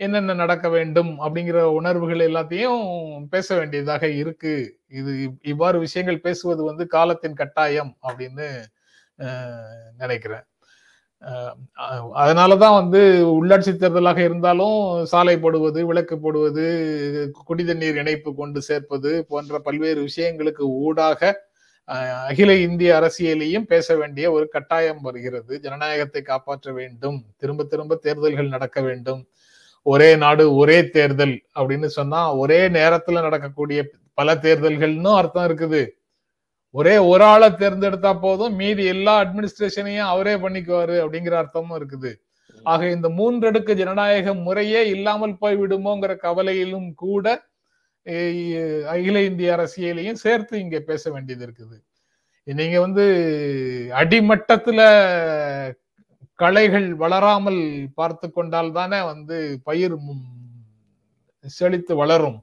என்னென்ன 0.00 0.32
நடக்க 0.34 0.66
வேண்டும் 0.68 1.12
அப்படிங்கிற 1.24 1.58
உணர்வுகள் 1.78 2.26
எல்லாத்தையும் 2.28 2.82
பேச 3.28 3.48
வேண்டியதாக 3.58 4.04
இருக்கு. 4.22 4.54
இது 4.98 5.12
இவ்வாறு 5.42 5.78
விஷயங்கள் 5.78 6.24
பேசுவது 6.26 6.62
வந்து 6.64 6.86
காலத்தின் 6.96 7.38
கட்டாயம் 7.40 7.92
அப்படின்னு 8.08 8.48
நினைக்கிறேன். 10.02 10.46
அதனாலதான் 12.22 12.78
வந்து 12.80 13.00
உள்ளாட்சி 13.36 13.72
தேர்தலாக 13.74 14.20
இருந்தாலும் 14.28 14.78
சாலை 15.04 15.36
போடுவது 15.38 15.80
விளக்கு 15.86 16.16
போடுவது 16.18 16.64
குடி 17.48 17.64
தண்ணீர் 17.64 18.00
இணைப்பு 18.02 18.30
கொண்டு 18.34 18.60
சேர்ப்பது 18.68 19.12
போன்ற 19.30 19.58
பல்வேறு 19.58 20.00
விஷயங்களுக்கு 20.08 20.64
ஊடாக 20.84 21.32
அகில 21.88 22.50
இந்திய 22.66 22.90
அரசியலையும் 23.00 23.66
பேச 23.72 23.96
வேண்டிய 23.96 24.26
ஒரு 24.36 24.46
கட்டாயம் 24.48 25.00
வருகிறது. 25.00 25.52
ஜனநாயகத்தை 25.60 26.22
காப்பாற்ற 26.22 26.72
வேண்டும். 26.72 27.18
திரும்ப 27.36 27.64
திரும்ப 27.64 27.98
தேர்தல்கள் 28.06 28.54
நடக்க 28.54 28.80
வேண்டும். 28.80 29.20
ஒரே 29.86 30.16
நாடு 30.16 30.44
ஒரே 30.54 30.78
தேர்தல் 30.96 31.36
அப்படின்னு 31.58 31.88
சொன்னா 31.98 32.20
ஒரே 32.34 32.60
நேரத்துல 32.78 33.22
நடக்கக்கூடிய 33.26 33.80
பல 34.18 34.34
தேர்தல்கள்னு 34.34 35.10
அர்த்தம் 35.20 35.46
இருக்குது. 35.48 35.82
ஒரே 36.74 36.94
ஒரு 37.10 37.24
ஆளை 37.24 37.48
தேர்ந்தெடுத்தா 37.60 38.12
போதும் 38.20 38.54
மீதி 38.54 38.84
எல்லா 38.94 39.12
அட்மினிஸ்ட்ரேஷனையும் 39.24 40.10
அவரே 40.12 40.34
பண்ணிக்குவாரு 40.34 40.96
அப்படிங்கிற 41.04 41.34
அர்த்தமும் 41.42 41.76
இருக்குது. 41.78 42.10
ஆக 42.62 42.88
இந்த 42.90 43.08
மூன்றடுக்கு 43.18 43.72
ஜனநாயக 43.74 44.34
முறையே 44.46 44.80
இல்லாமல் 44.88 45.38
போய் 45.38 45.56
விடுமோங்கிற 45.56 46.12
கவலையிலும் 46.26 46.88
கூட 46.94 47.26
அகில 48.92 49.16
இந்திய 49.28 49.48
அரசியலையும் 49.56 50.22
சேர்த்து 50.24 50.54
இங்க 50.64 50.78
பேச 50.90 51.10
வேண்டியது 51.14 51.44
இருக்குது. 51.46 51.76
நீங்க 52.46 52.76
வந்து 52.86 53.04
அடிமட்டத்துல 54.00 54.80
களைகள் 56.38 56.88
வளராமல் 57.02 57.60
பார்த்து 57.98 58.26
கொண்டால் 58.30 58.74
தானே 58.78 59.00
வந்து 59.12 59.36
பயிர் 59.68 59.96
செழித்து 61.44 61.94
வளரும். 62.02 62.38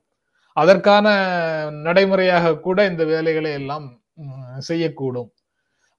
அதற்கான 0.58 1.08
நடைமுறையாக 1.86 2.58
கூட 2.66 2.80
இந்த 2.92 3.04
வேலைகளை 3.14 3.52
எல்லாம் 3.62 3.88
செய்யக்கூடும். 4.70 5.30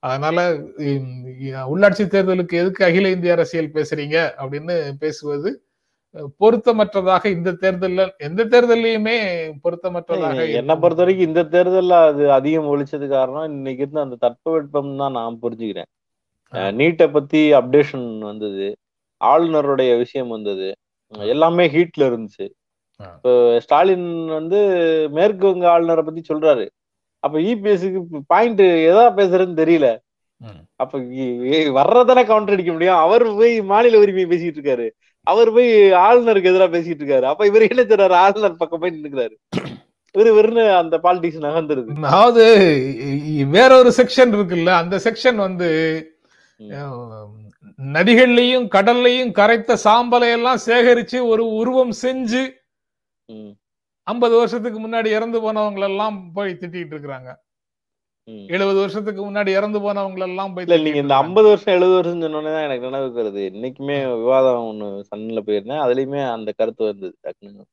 அதனால 0.03 0.39
உள்ளாட்சி 1.73 2.05
தேர்தலுக்கு 2.15 2.55
எதுக்கு 2.63 2.83
அகில 2.89 3.11
இந்திய 3.15 3.37
அரசியல் 3.37 3.75
பேசுறீங்க 3.77 4.17
அப்படின்னு 4.43 4.75
பேசுவது 5.05 5.51
பொருத்தமற்றதாக 6.41 7.25
இந்த 7.37 7.51
தேர்தல்ல 7.63 8.03
எந்த 8.27 8.43
தேர்தல்லையுமே 8.53 9.17
பொருத்தமற்றதாக 9.65 10.39
என்னை. 10.59 10.75
பொறுத்த 10.83 11.01
வரைக்கும் 11.03 11.29
இந்த 11.29 11.43
தேர்தல்ல 11.55 11.95
அது 12.11 12.25
அதிகம் 12.39 12.69
ஒழிச்சது 12.73 13.07
காரணம் 13.15 13.49
இன்னைக்கு 13.55 13.83
இருந்த 13.85 14.01
அந்த 14.07 14.17
தட்பவெட்பம் 14.25 14.93
தான் 15.03 15.17
நான் 15.19 15.41
புரிஞ்சுக்கிறேன். 15.45 15.91
நீட்டை 16.81 17.07
பத்தி 17.17 17.41
அப்டேஷன் 17.61 18.07
வந்தது 18.31 18.67
ஆளுநருடைய 19.21 19.91
விஷயம் 20.03 20.33
வந்தது 20.37 20.69
எல்லாமே 21.35 21.65
ஹீட்ல 21.75 22.03
இருந்துச்சு. 22.11 22.47
இப்போ 23.01 23.33
ஸ்டாலின் 23.65 24.09
வந்து 24.39 24.59
மேற்கு 25.17 25.45
வங்க 25.51 25.67
ஆளுநரை 25.75 26.03
பத்தி 26.09 26.23
சொல்றாரு 26.31 26.65
அப்ப 27.25 27.37
இபிஎஸ்க்கு 27.51 28.01
பாயிண்ட் 28.33 28.63
எதா 28.91 29.05
பேசுறதுன்னு 29.19 29.61
தெரியல. 29.63 29.89
அப்ப 30.83 30.99
வர்றதானே 31.79 32.23
கவுண்டர் 32.31 32.57
அடிக்க 32.57 32.73
முடியும் 32.73 33.03
அவர் 33.05 33.25
போய் 33.41 33.55
மாநில 33.73 34.01
உரிமை 34.03 34.25
பேசிட்டு 34.33 34.59
இருக்காரு 34.61 34.87
அவர் 35.27 35.51
போய் 35.53 35.71
ஆளுநருக்கு 36.01 36.51
எதிராக 36.51 36.71
பேசிட்டு 36.73 37.03
இருக்காரு. 37.03 37.23
அப்ப 37.25 37.47
இவர் 37.47 37.67
என்ன 37.67 37.83
செய்றாரு? 37.83 38.17
ஆளுநர் 38.23 38.57
பக்கம் 38.57 38.81
போய் 38.81 38.95
நின்னுக்கிறாரு. 38.97 39.35
இவரு 40.15 40.33
வெறுன்னு 40.35 40.65
அந்த 40.77 40.97
பாலிடிக்ஸ் 41.05 41.45
நகர்ந்துருது. 41.45 41.89
அதாவது 42.09 42.45
வேற 43.57 43.71
ஒரு 43.77 43.91
செக்ஷன் 43.97 44.35
இருக்குல்ல 44.35 44.73
அந்த 44.81 44.97
செக்ஷன் 45.07 45.39
வந்து 45.39 45.69
நதிகள்லயும் 47.79 48.67
கடல்லையும் 48.75 49.33
கரைத்த 49.33 49.77
சாம்பலை 49.85 50.29
எல்லாம் 50.33 50.61
சேகரிச்சு 50.67 51.19
ஒரு 51.27 51.45
உருவம் 51.55 51.95
செஞ்சு 52.03 52.43
ஐம்பது 54.07 54.35
வருஷத்துக்கு 54.37 54.79
முன்னாடி 54.81 55.09
இறந்து 55.11 55.39
போனவங்க 55.41 55.89
எல்லாம் 55.89 56.17
போய் 56.33 56.59
திட்டிட்டு 56.61 56.95
இருக்காங்க 56.95 57.31
ம். 57.31 57.44
எழுபது 58.55 58.79
வருஷத்துக்கு 58.83 59.21
முன்னாடி 59.25 59.51
இறந்து 59.59 59.79
போனவங்க 59.85 60.27
எல்லாம் 60.27 60.53
போய் 60.55 60.67
நீங்க 60.85 61.01
இந்த. 61.01 61.17
ஐம்பது 61.23 61.47
வருஷம் 61.49 61.75
எழுபது 61.75 61.97
வருஷம் 61.97 62.23
சொன்னோன்னே 62.25 62.53
தான் 62.55 62.67
எனக்கு 62.69 62.87
நினைவுக்கு 62.89 63.21
வருது. 63.23 63.43
இன்னைக்குமே 63.53 63.97
விவாதம் 64.21 64.69
ஒண்ணு 64.71 64.87
சன்ல 65.11 65.41
போயிருந்தேன். 65.47 65.83
அதுலயுமே 65.85 66.21
அந்த 66.37 66.51
கருத்து 66.61 66.83
வந்தது 66.89 67.15
டக்குனு. 67.27 67.65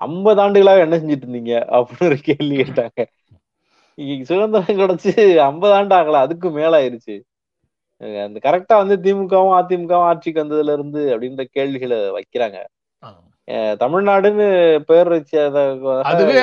ஐம்பது 0.00 0.40
ஆண்டுகளாக 0.44 0.84
என்ன 0.86 0.96
செஞ்சுட்டு 0.96 1.26
இருந்தீங்க 1.26 1.54
அப்படின்னு 1.76 2.08
ஒரு 2.10 2.18
கேள்வி 2.28 2.56
கேட்டாங்க. 2.62 3.00
இங்க 3.98 4.24
சுதந்திரம் 4.30 4.80
கிடைச்சு 4.80 5.12
ஐம்பது 5.46 5.74
ஆண்டு 5.74 5.94
ஆகல 5.98 6.20
அதுக்கு 6.26 6.48
மேல 6.50 6.80
ஆயிருச்சு 6.80 7.16
அந்த 8.24 8.38
கரெக்டா 8.46 8.74
வந்து 8.80 8.96
திமுகவும் 9.04 9.54
அதிமுகவும் 9.58 10.06
ஆட்சிக்கு 10.08 10.42
வந்ததுல 10.42 10.74
இருந்து 10.76 11.02
அப்படின்ற 11.12 11.44
கேள்விகளை 11.56 11.98
வைக்கிறாங்க. 12.16 12.58
தமிழ்நாடுன்னு 13.82 14.46
பேர் 14.90 15.10
அதுவே 16.10 16.38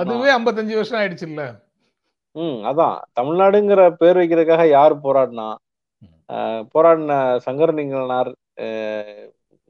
அதுவே 0.00 0.30
ஐம்பத்தஞ்சு 0.36 0.78
வருஷம் 0.80 1.00
ஆயிடுச்சு 1.00 1.26
இல்ல 1.30 1.42
ம் 2.38 2.58
அதான். 2.70 2.96
தமிழ்நாடுங்கிற 3.18 3.82
பேர் 4.00 4.20
வைக்கிறதுக்காக 4.20 4.64
யார் 4.70 4.94
போராடினா 5.04 5.48
போராடின 6.74 7.12
சங்கரலிங்கனார் 7.46 8.30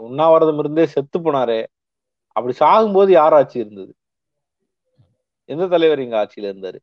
உண்ணாவிரதம் 0.01 0.61
இருந்தே 0.63 0.85
செத்து 0.87 1.19
போனாரே. 1.19 1.61
அப்படி 2.37 2.55
சாகும்போது 2.61 3.11
யார் 3.11 3.35
ஆட்சி 3.35 3.57
இருந்தது? 3.59 3.93
எந்த 5.49 5.65
தலைவர் 5.67 6.03
இங்க 6.05 6.17
ஆட்சியில 6.23 6.51
இருந்தாரு? 6.53 6.79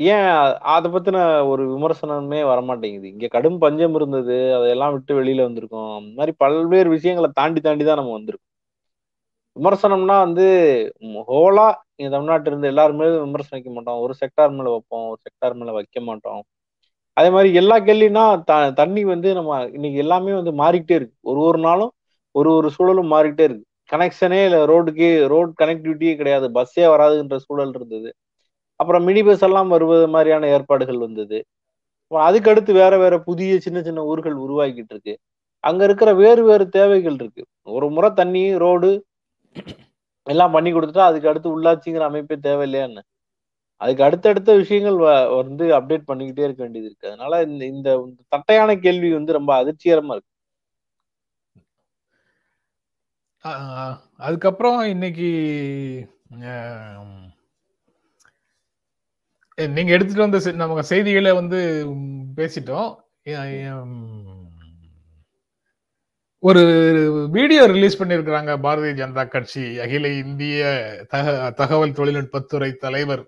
ஏன் 0.00 0.26
அதை 0.74 0.88
பத்தின 0.92 1.18
ஒரு 1.50 1.62
விமர்சனமே 1.72 2.40
வரமாட்டேங்குது. 2.50 3.06
இங்க 3.14 3.26
கடும் 3.28 3.58
பஞ்சம் 3.58 3.94
இருந்தது 3.94 4.36
அதையெல்லாம் 4.56 4.94
விட்டு 4.96 5.12
வெளியில 5.20 5.46
வந்திருக்கோம். 5.48 5.92
அந்த 5.98 6.12
மாதிரி 6.18 6.32
பல்வேறு 6.42 6.88
விஷயங்களை 6.96 7.30
தாண்டி 7.40 7.60
தாண்டி 7.60 7.84
தான் 7.84 8.00
நம்ம 8.00 8.14
வந்திருக்கோம். 8.18 8.48
விமர்சனம்னா 9.56 10.16
வந்து 10.26 10.46
ஹோலா 11.30 11.66
இங்க 12.02 12.10
தமிழ்நாட்டில் 12.14 12.50
இருந்து 12.52 12.68
எல்லாருமே 12.68 13.06
விமர்சனம் 13.16 13.56
வைக்க 13.56 13.70
மாட்டோம். 13.70 14.00
ஒரு 14.04 14.14
செக்டார் 14.20 14.54
மேல 14.56 14.68
வைப்போம் 14.70 15.06
ஒரு 15.08 15.20
செக்டார் 15.26 15.56
மேல 15.60 15.72
வைக்க 15.72 16.00
மாட்டோம். 16.00 16.42
அதே 17.16 17.30
மாதிரி 17.30 17.50
எல்லா 17.54 17.76
கேள்வினா 17.80 18.22
த 18.44 18.52
தண்ணி 18.72 19.02
வந்து 19.04 19.28
நம்ம 19.34 19.50
இன்னைக்கு 19.72 19.98
எல்லாமே 19.98 20.32
வந்து 20.32 20.52
மாறிக்கிட்டே 20.62 20.96
இருக்கு. 20.98 21.16
ஒரு 21.22 21.40
ஒரு 21.40 21.58
நாளும் 21.58 21.92
ஒரு 22.34 22.50
ஒரு 22.54 22.68
சூழலும் 22.70 23.12
மாறிக்கிட்டே 23.12 23.46
இருக்கு. 23.48 23.64
கனெக்ஷனே 23.92 24.40
இல்லை 24.44 24.60
ரோடுக்கு 24.70 25.08
ரோட் 25.26 25.52
கனெக்டிவிட்டியே 25.60 26.14
கிடையாது. 26.16 26.46
பஸ்ஸே 26.54 26.84
வராதுன்ற 26.94 27.36
சூழல் 27.46 27.74
இருந்தது. 27.74 28.10
அப்புறம் 28.80 29.04
மினி 29.04 29.22
பஸ் 29.22 29.44
எல்லாம் 29.44 29.68
வருவது 29.68 30.06
மாதிரியான 30.08 30.48
ஏற்பாடுகள் 30.48 30.98
வந்தது. 30.98 31.38
அதுக்கடுத்து 32.12 32.72
வேற 32.72 32.94
வேற 32.98 33.14
புதிய 33.20 33.52
சின்ன 33.60 33.78
சின்ன 33.82 34.00
ஊர்கள் 34.04 34.36
உருவாக்கிட்டு 34.44 34.92
இருக்கு. 34.94 35.14
அங்க 35.64 35.82
இருக்கிற 35.84 36.10
வேறு 36.14 36.42
வேறு 36.44 36.64
தேவைகள் 36.68 37.14
இருக்கு. 37.14 37.42
ஒரு 37.68 37.86
முறை 37.90 38.10
தண்ணி 38.12 38.44
ரோடு 38.56 38.90
எல்லாம் 40.22 40.50
பண்ணி 40.50 40.72
கொடுத்துட்டா 40.72 40.98
அதுக்கு 40.98 41.28
அடுத்து 41.28 41.62
உள்ளாட்சிங்கிற 41.62 42.00
அமைப்பே 42.00 42.36
தேவையில்லையான்னு. 42.36 43.02
அதுக்கு 43.76 44.04
அடுத்தடுத்த 44.04 44.56
விஷயங்கள் 44.56 44.94
வ- 44.94 45.36
வந்து 45.36 45.64
அப்டேட் 45.64 46.08
பண்ணிக்கிட்டே 46.08 46.44
இருக்க 46.44 46.52
வேண்டியது 46.56 46.84
இருக்கு. 46.84 47.06
அதனால 47.08 47.42
இந்த 47.42 47.64
இந்த 47.64 48.08
தட்டையான 48.28 48.76
கேள்வி 48.76 49.12
வந்து 49.12 49.32
ரொம்ப 49.32 49.62
அதிர்ச்சிகரமா 49.62 50.18
இருக்கு. 50.18 50.30
அதுக்கப்புறம் 54.16 54.80
இன்னைக்கு 54.80 55.26
நீங்க 59.56 59.92
எடுத்துட்டு 59.92 60.30
வந்த 60.30 60.38
செ- 60.38 60.54
நமக்கு 60.54 60.84
செய்திகளை 60.84 61.32
வந்து 61.32 61.86
பேசிட்டோம். 62.36 62.94
ஒரு 66.42 66.62
வீடியோ 67.30 67.66
ரிலீஸ் 67.66 68.02
பண்ணியிருக்கிறாங்க 68.02 68.52
பாரதிய 68.64 68.92
ஜனதா 69.00 69.28
கட்சி 69.28 69.78
அகில 69.78 70.08
இந்திய 70.08 70.62
தக 71.08 71.50
தகவல் 71.50 71.92
தொழில்நுட்பத்துறை 71.92 72.70
தலைவர் 72.76 73.22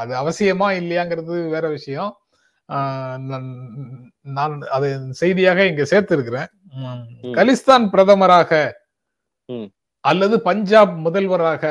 அது 0.00 0.12
அவசியமா 0.22 0.68
இல்லையாங்கிறது 0.80 1.36
வேற 1.50 1.68
விஷயம் 1.68 2.12
நான் 4.36 4.60
அதை 4.70 4.90
செய்தியாக 5.10 5.66
இங்க 5.66 5.82
சேர்த்திருக்கிறேன். 5.82 6.50
கலிஸ்தான் 7.38 7.86
பிரதமராக. 7.94 8.52
அல்லது 10.04 10.36
பஞ்சாப் 10.40 10.94
முதல்வராக. 10.98 11.64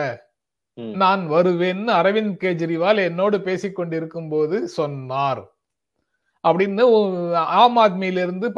நான் 1.04 1.24
வருவேன்னு 1.32 1.92
அரவிந்த் 2.02 2.36
கெஜ்ரிவால் 2.44 3.00
என்னோடு 3.04 3.42
பேசிக் 3.42 3.76
கொண்டிருக்கும் 3.76 4.30
போது 4.30 4.68
சொன்னார் 4.68 5.42
அப்படின்னு 6.48 7.34
ஆம் 7.34 7.78
ஆத்மியிலிருந்து 7.78 8.50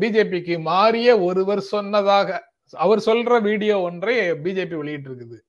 பிஜேபிக்கு 0.00 0.60
மாறிய 0.60 1.18
ஒருவர் 1.18 1.60
சொன்னதாக 1.60 2.52
அவர் 2.72 3.02
சொல்ற 3.06 3.42
வீடியோ 3.42 3.80
ஒன்றை 3.80 4.30
பிஜேபி 4.30 4.74
வெளியிட்டு 4.74 5.10
இருக்குது 5.10 5.48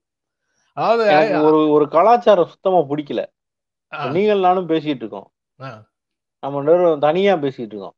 அதாவது 0.74 1.44
ஒரு 1.44 1.70
ஒரு 1.70 1.90
கலாச்சாரம் 1.90 2.48
சுத்தமா 2.48 2.78
பிடிக்கல. 2.78 3.26
நீங்கள் 4.12 4.40
நானும் 4.40 4.70
பேசிட்டு 4.70 4.96
இருக்கோம். 4.96 5.32
நம்ம 6.40 6.98
தனியா 6.98 7.36
பேசிட்டு 7.36 7.52
இருக்கோம். 7.58 7.96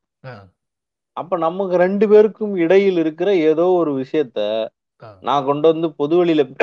அப்ப 1.14 1.38
நமக்கு 1.38 1.78
ரெண்டு 1.78 2.10
பேருக்கும் 2.10 2.56
இடையில் 2.56 2.98
இருக்கிற 2.98 3.36
ஏதோ 3.36 3.66
ஒரு 3.66 4.06
விஷயத்த. 4.06 4.68
நான் 5.22 5.46
கொண்டு 5.46 5.72
வந்து 5.72 5.94
பொது 5.94 6.26
வெளியில 6.26 6.56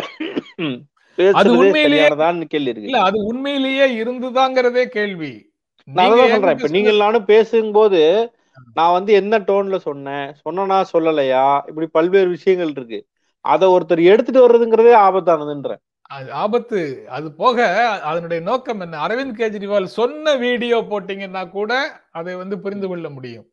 பேசுறதே 1.16 1.32
உண்மையிலேயே- 1.56 2.08
கேள்வி 2.44 2.70
இருக்கு. 2.70 2.82
இல்ல 2.82 3.00
அது 3.00 3.24
உண்மையிலேயே 3.24 4.02
இருந்துதாங்கிறதே 4.02 4.84
கேள்வி. 4.84 5.49
நான் 5.94 6.08
நீங்க 6.08 6.22
அதான் 6.22 6.34
சொல்றேன். 6.34 6.56
இப்ப 6.56 6.70
நீங்கள் 6.76 7.02
நானும் 7.04 7.30
பேசும்போது 7.32 8.00
நான் 8.78 8.96
வந்து 8.96 9.12
என்ன 9.20 9.34
டோன்ல 9.48 9.76
சொன்னேன்? 9.86 10.26
சொன்னனா 10.44 10.78
சொல்லலையா? 10.92 11.44
இப்படி 11.70 11.86
பல்வேறு 11.96 12.28
விஷயங்கள் 12.36 12.72
இருக்கு. 12.74 12.98
அத 13.44 13.68
ஒருத்தர் 13.74 14.02
எடுத்துட்டு 14.12 14.44
வர்றதுங்கிறதே 14.44 14.94
ஆபத்தானதுன்றேன். 15.06 15.80
அது 16.10 16.28
ஆபத்து. 16.42 16.80
அது 17.16 17.28
போக 17.32 17.58
அதனுடைய 18.10 18.40
நோக்கம் 18.48 18.82
என்ன? 18.84 19.00
அரவிந்த் 19.06 19.38
கெஜ்ரிவால் 19.40 19.94
சொன்ன 19.98 20.34
வீடியோ 20.44 20.78
போட்டீங்கன்னா 20.90 21.42
கூட 21.50 21.72
அதை 22.10 22.34
வந்து 22.34 22.58
புரிந்து 22.64 22.88
கொள்ள 22.88 23.08
முடியும். 23.16 23.46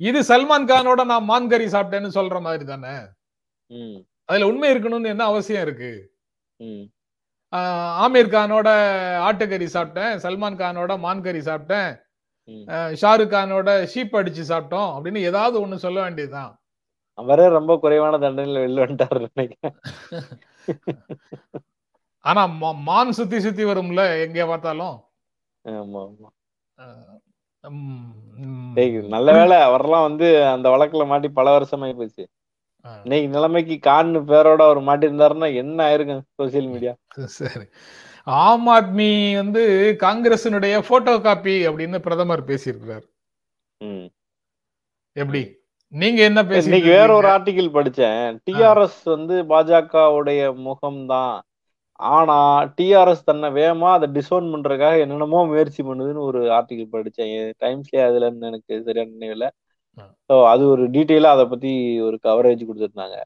இது 0.00 0.20
சல்மான் 0.30 0.68
கானோட 0.70 1.00
நான் 1.12 1.28
மான்கறி 1.30 1.66
சாப்பிட்டேன்னு 1.74 2.16
சொல்ற 2.18 2.40
மாதிரி 2.40 2.64
தானே? 2.64 2.94
அதுல 4.28 4.48
உண்மை 4.50 4.70
இருக்கணும்னு 4.74 5.12
என்ன 5.14 5.24
அவசியம் 5.24 5.64
இருக்கு? 5.66 5.92
ஆமீர் 8.04 8.34
கானோட 8.34 8.68
ஆட்டுக்கறி 9.26 9.66
சாப்பிட்டேன் 9.76 10.14
சல்மான் 10.24 10.60
கானோட 10.62 10.92
மான்கறி 11.04 11.42
சாப்பிட்டேன் 11.48 11.90
ஷாருக் 13.00 13.32
கானோட 13.32 13.70
ஷீப் 13.92 14.16
அடிச்சு 14.20 14.42
சாப்பிட்டோம் 14.50 14.90
அப்படின்னு 14.96 15.20
ஏதாவது 15.30 15.56
ஒண்ணு 15.64 15.76
சொல்ல 15.86 15.98
வேண்டியதுதான். 16.02 16.52
அவரே 17.18 17.46
ரொம்ப 17.58 17.72
குறைவான 17.82 18.18
தண்டனையில 18.24 18.62
வெளில 18.64 18.84
வந்துட்டாரு 18.84 19.28
ஆனா 22.24 22.42
மான் 22.88 23.16
சுத்தி 23.18 23.38
சுத்தி 23.40 23.64
வரும்ல 23.64 24.02
எங்க 24.24 24.46
பார்த்தாலும்? 24.46 24.96
நல்ல 29.14 29.28
வேளை 29.38 29.56
அவரெல்லாம் 29.68 30.06
வந்து 30.08 30.26
அந்த 30.54 30.66
வழக்குல 30.74 31.04
மாட்டி 31.12 31.28
பல 31.38 31.46
வருஷமாயி 31.56 31.94
போச்சு. 32.00 32.24
இன்னைக்கு 33.02 33.28
நிலைமைக்கு 33.28 33.76
கான்னு 33.90 34.20
பேரோட 34.30 34.62
அவர் 34.66 34.80
மாட்டி 34.80 35.06
இருந்தாருன்னா 35.06 35.54
என்ன 35.54 35.78
ஆயிருக்கும் 35.88 36.22
சோசியல் 36.42 36.70
மீடியா 36.70 36.92
சரி. 37.24 37.64
ஆம் 38.24 38.68
ஆத்மி 38.68 39.34
வந்து 39.34 39.62
காங்கிரசினுடைய 39.98 40.82
போட்டோ 40.88 41.20
காப்பி 41.20 41.66
அப்படின்னு 41.68 41.98
பிரதமர் 41.98 42.44
பேசியிருக்கிறார். 42.44 43.04
எப்படி? 45.16 45.42
நீங்க 45.92 46.22
என்ன 46.22 46.46
பேசி 46.46 46.64
இன்னைக்கு 46.64 46.90
வேற 46.90 47.14
ஒரு 47.14 47.28
ஆர்டிகிள் 47.28 47.68
படிச்சேன். 47.76 48.38
டிஆர்எஸ் 48.46 49.02
வந்து 49.04 49.36
பாஜகவுடைய 49.42 50.40
முகம்தான் 50.66 51.40
ஆனா 51.98 52.38
டிஆர்எஸ் 52.64 53.22
தன்னை 53.24 53.48
வேகமா 53.50 53.90
அதை 53.92 54.08
டிசோன் 54.08 54.50
பண்றதுக்காக 54.54 54.98
என்னென்னமோ 55.00 55.46
முயற்சி 55.46 55.82
பண்ணுதுன்னு 55.82 56.26
ஒரு 56.30 56.40
ஆர்டிகிள் 56.50 56.88
படிச்சேன். 56.92 57.52
டைம்ஸ்லயே 57.60 58.02
அதுலன்னு 58.08 58.40
எனக்கு 58.40 58.82
சரியான 58.82 59.10
நினைவில்ல. 59.20 59.42
ஆ. 59.42 59.65
ஸோ 60.30 60.44
அது 60.46 60.68
ஒரு 60.68 60.90
டீட்டெயிலா 60.90 61.22
அதை 61.22 61.46
பத்தி 61.46 62.00
ஒரு 62.00 62.18
கவரேஜ் 62.22 62.68
கொடுத்துருந்தாங்க. 62.68 63.16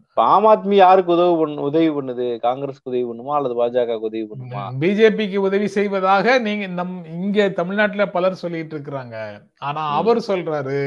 இப்ப 0.00 0.22
ஆம் 0.22 0.44
ஆத்மி 0.44 0.74
யாருக்கு 0.74 1.12
உதவி 1.12 1.36
பண்ணு 1.36 1.62
உதவி 1.62 1.90
பண்ணுது? 1.90 2.38
காங்கிரஸ்க்கு 2.42 2.82
உதவி 2.82 3.04
பண்ணுமா? 3.04 3.34
அல்லது 3.34 3.64
பாஜகவுக்கு 3.64 4.08
உதவி 4.10 4.28
பண்ணுமா? 4.30 4.62
பிஜேபிக்கு 4.80 5.36
உதவி 5.36 5.66
செய்வதாக 5.66 6.38
நீங்க 6.38 6.66
நம் 6.66 7.04
இங்க 7.04 7.48
தமிழ்நாட்டுல 7.48 8.06
பலர் 8.06 8.34
சொல்லிட்டு 8.34 8.78
இருக்கிறாங்க. 8.78 9.16
ஆனா. 9.58 9.90
அவர் 9.90 10.16
சொல்றாரு 10.16 10.80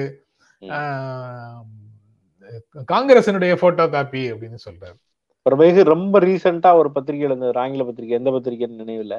காங்கிரசினுடைய 2.91 3.55
போட்டோ 3.55 3.87
காப்பி 3.87 4.31
அப்படின்னு 4.31 4.57
சொல்றாரு. 4.69 4.97
பிறகு 5.41 5.83
ரொம்ப 5.83 6.19
ரீசெண்டா 6.19 6.75
ஒரு 6.75 6.91
பத்திரிகை 6.91 7.27
இருந்தது 7.27 7.59
ஆங்கில 7.59 7.83
பத்திரிகை 7.83 8.17
எந்த 8.17 8.31
பத்திரிகைன்னு 8.31 8.81
நினைவில்ல. 8.83 9.15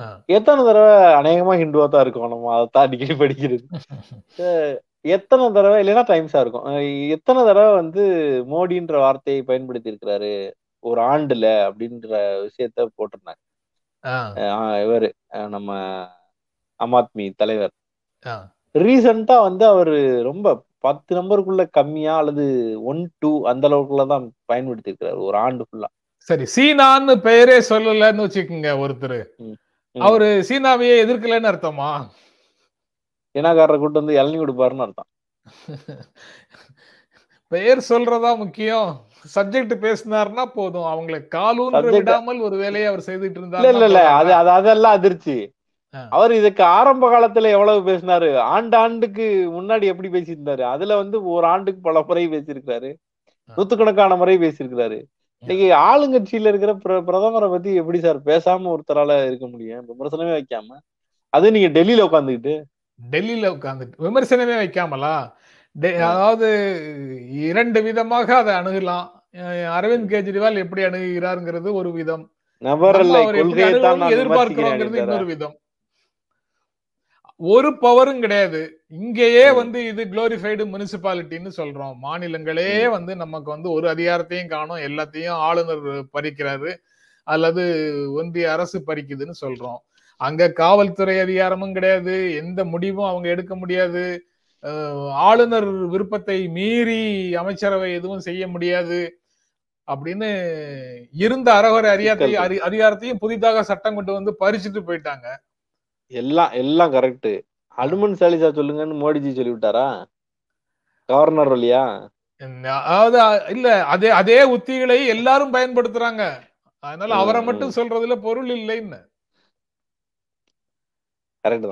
ஆ. 0.00 0.22
எத்தனை 0.26 0.64
தடவை 0.64 0.94
அநேகமா 1.14 1.54
ஹிந்துவா 1.60 1.88
தான் 1.88 2.00
இருக்கும் 2.00 2.28
நம்ம 2.28 2.54
அதை 2.54 2.66
தான் 2.72 2.86
அடிக்கடி 2.86 3.14
படிக்கிறது. 3.14 3.64
எத்தனை 5.14 5.44
தடவை 5.56 5.78
இல்லைன்னா 5.82 6.04
டைம்ஸா 6.10 6.40
இருக்கும். 6.44 6.66
எத்தனை 7.16 7.40
தடவை 7.48 7.72
வந்து 7.80 8.02
மோடின்ற 8.52 8.94
வார்த்தையை 9.04 9.40
பயன்படுத்தி 9.50 9.90
இருக்கிறாரு 9.92 10.32
ஒரு 10.84 11.00
ஆண்டுல 11.12 11.46
அப்படின்ற 11.68 12.12
விஷயத்த 12.46 12.86
போட்டிருந்தாங்க. 12.98 13.42
இவரு 14.84 15.08
நம்ம 15.54 15.70
ஆம் 16.80 16.96
ஆத்மி 17.00 17.26
தலைவர். 17.42 17.74
ரீசெண்டா 18.84 19.36
வந்து 19.48 19.64
அவரு 19.72 19.96
ரொம்ப 20.30 20.46
பத்து 20.86 21.12
நம்பருக்குள்ள 21.18 21.62
கம்மியா 21.78 22.14
அல்லது 22.22 22.44
ஒன் 22.90 23.02
டூ 23.22 23.30
அந்த 23.50 23.64
அளவுக்குள்ள 23.68 24.04
தான் 24.12 24.26
பயன்படுத்தி 24.50 24.90
இருக்கிறாரு 24.90 25.20
ஒரு 25.28 25.36
ஆண்டு 25.44 25.64
ஃபுல்லா 25.66 25.88
சரி 26.28 26.44
சீனான்னு 26.54 27.14
பெயரே 27.26 27.56
சொல்லலன்னு 27.70 28.24
வச்சுக்கோங்க 28.26 28.70
ஒருத்தர். 28.84 29.18
அவரு 29.96 30.28
சீனாவையே 30.48 30.94
எதிர்க்கலன்னு 31.04 31.50
அர்த்தமா? 31.50 31.90
இனக்காரரை 33.36 33.78
கூட்டு 33.78 34.04
வந்து 34.04 34.22
இளநீ 34.22 34.38
கொடுப்பாருன்னு 34.38 34.78
அர்த்தம். 34.78 35.08
பெயர் 37.52 37.84
சொல்றதா 37.88 38.36
முக்கியம். 38.36 38.88
சப்ஜெக்ட் 39.34 39.74
பேசினார்னா 39.76 40.44
போதும். 40.54 40.82
அவங்களை 40.82 41.20
காலூன்ற 41.34 41.76
Subject- 41.76 41.90
விடாமல் 41.90 42.40
ஒரு 42.40 42.56
வேலையை 42.56 42.88
அவர் 42.88 43.04
செய்துட்டு 43.06 43.42
இல்ல 43.42 43.68
இல்ல 43.68 43.84
இல்ல. 43.84 44.08
அது 44.10 44.24
இருந்தார் 44.24 44.40
அது 44.40 44.50
அதெல்லாம் 44.50 44.92
அதிர்ச்சி. 44.92 45.36
அவர் 46.10 46.32
இதுக்கு 46.32 46.62
ஆரம்ப 46.62 47.10
காலத்துல 47.10 47.50
எவ்வளவு 47.50 47.90
பேசினாரு? 47.90 48.38
ஆண்டு 48.38 48.76
ஆண்டுக்கு 48.76 49.26
முன்னாடி 49.52 49.82
எப்படி 49.82 50.08
பேசியிருந்தாரு? 50.08 50.60
அதுல 50.66 50.96
வந்து 50.96 51.26
ஒரு 51.26 51.46
ஆண்டுக்கு 51.46 51.80
பல 51.80 52.02
முறை 52.02 52.28
பேசியிருக்காரு 52.28 52.90
ஆ. 53.50 53.54
நூத்துக்கணக்கான 53.56 54.16
முறை 54.16 54.38
பேசியிருக்காரு 54.38 54.98
இன்னைக்கு 55.42 55.66
ஆளுங்கட்சியில 55.88 56.46
இருக்கிற 56.46 56.74
பிர- 56.74 57.02
பிரதமரை 57.06 57.50
பத்தி 57.50 57.74
எப்படி 57.74 57.98
சார் 57.98 58.18
பேசாம 58.22 58.68
ஒருத்தரால 58.68 59.26
இருக்க 59.26 59.46
முடியும்? 59.46 59.86
விமர்சனமே 59.88 60.32
வைக்காம. 60.38 60.68
அது 61.32 61.50
நீங்க 61.50 61.80
டெல்லியில 61.80 62.06
உட்காந்துக்கிட்டு 62.08 62.54
டெல்லியில 63.10 63.48
உட்கார்ந்துட்டு 63.48 63.92
விமர்சனமே 63.98 64.58
வைக்காமலா? 64.58 65.32
டெ- 65.80 66.00
ஆ. 66.00 66.10
அதாவது 66.10 66.80
இரண்டு 67.30 67.82
விதமாக 67.82 68.36
அதை 68.36 68.54
அணுகலாம். 68.54 69.14
அரவிந்த் 69.68 70.08
கெஜ்ரிவால் 70.08 70.56
எப்படி 70.56 70.82
அணுகுகிறாருங்கிறது 70.82 71.72
ஒரு 71.72 71.92
விதம். 71.92 72.30
எதிர்பார்க்கிறோங்கிறது 74.10 74.94
இன்னொரு 74.94 75.24
விதம். 75.24 75.58
ஒரு 77.36 77.70
பவரும் 77.70 78.18
கிடையாது. 78.18 78.84
இங்கேயே. 78.86 79.50
வந்து 79.50 79.84
இது 79.84 80.04
குளோரிஃபைடு 80.04 80.64
முனிசிபாலிட்டின்னு 80.64 81.50
சொல்றோம். 81.56 81.94
மாநிலங்களே. 82.02 82.90
வந்து 82.90 83.16
நமக்கு 83.16 83.50
வந்து 83.50 83.70
ஒரு 83.70 83.90
அதிகாரத்தையும் 83.90 84.48
காணும். 84.48 84.76
எல்லாத்தையும் 84.76 85.28
ஆளுநர் 85.28 86.04
பறிக்கிறாரு. 86.18 86.76
அல்லது 87.24 87.92
ஒன்றிய 88.12 88.52
அரசு 88.52 88.82
பறிக்குதுன்னு 88.86 89.32
சொல்றோம். 89.46 89.76
அங்க 90.16 90.52
காவல்துறை 90.52 91.20
அதிகாரமும் 91.20 91.72
கிடையாது. 91.72 92.34
எந்த 92.34 92.64
முடிவும் 92.64 93.08
அவங்க 93.08 93.28
எடுக்க 93.28 93.56
முடியாது. 93.56 94.26
ஆளுநர் 95.12 95.64
விருப்பத்தை 95.64 96.48
மீறி 96.48 97.34
அமைச்சரவை 97.34 97.92
எதுவும் 97.92 98.20
செய்ய 98.20 98.48
முடியாது. 98.48 99.20
அப்படின்னு 99.86 100.46
இருந்த 101.12 101.52
அரகுறை 101.52 101.88
அதிகாரத்தையும் 101.88 102.40
அரி- 102.40 102.60
அதிகாரத்தையும் 102.60 103.14
புதிதாக 103.14 103.62
சட்டம் 103.62 103.94
கொண்டு 103.94 104.12
வந்து 104.12 104.36
பறிச்சுட்டு 104.40 104.82
போயிட்டாங்க. 104.86 105.36
எல்லாம் 106.06 106.50
எல்லாம் 106.50 106.92
கரெக்ட் 106.92 107.40
ஹனுமன் 107.76 108.12
சாலிசா 108.12 108.48
சொல்லுங்கன்னு 108.50 108.96
மோடிஜி 108.96 109.34
சொல்லி 109.34 109.50
விட்டாரா 109.50 110.04
கவர்னர் 111.04 111.48
வழியா? 111.48 112.08
அதாவது 112.64 113.44
இல்ல 113.54 113.84
அதே 113.84 114.08
அதே 114.08 114.56
உத்திகளை 114.56 115.06
எல்லாரும் 115.06 115.52
பயன்படுத்துறாங்க. 115.52 116.32
அதனால 116.78 117.14
அவரை. 117.14 117.42
மட்டும் 117.42 117.72
சொல்றதுல 117.76 118.14
பொருள் 118.14 118.48
இல்லைன்னு. 118.48 119.06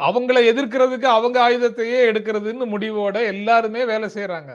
அவங்கள 0.01 0.39
எதிர்க்கிறதுக்கு 0.51 1.05
அவங்க 1.11 1.39
ஆயுதத்தையே 1.41 2.01
எடுக்கிறதுன்னு 2.11 2.67
முடிவோட 2.75 3.25
எல்லாருமே 3.27 3.85
வேலை 3.85 4.09
செய்யறாங்க 4.15 4.53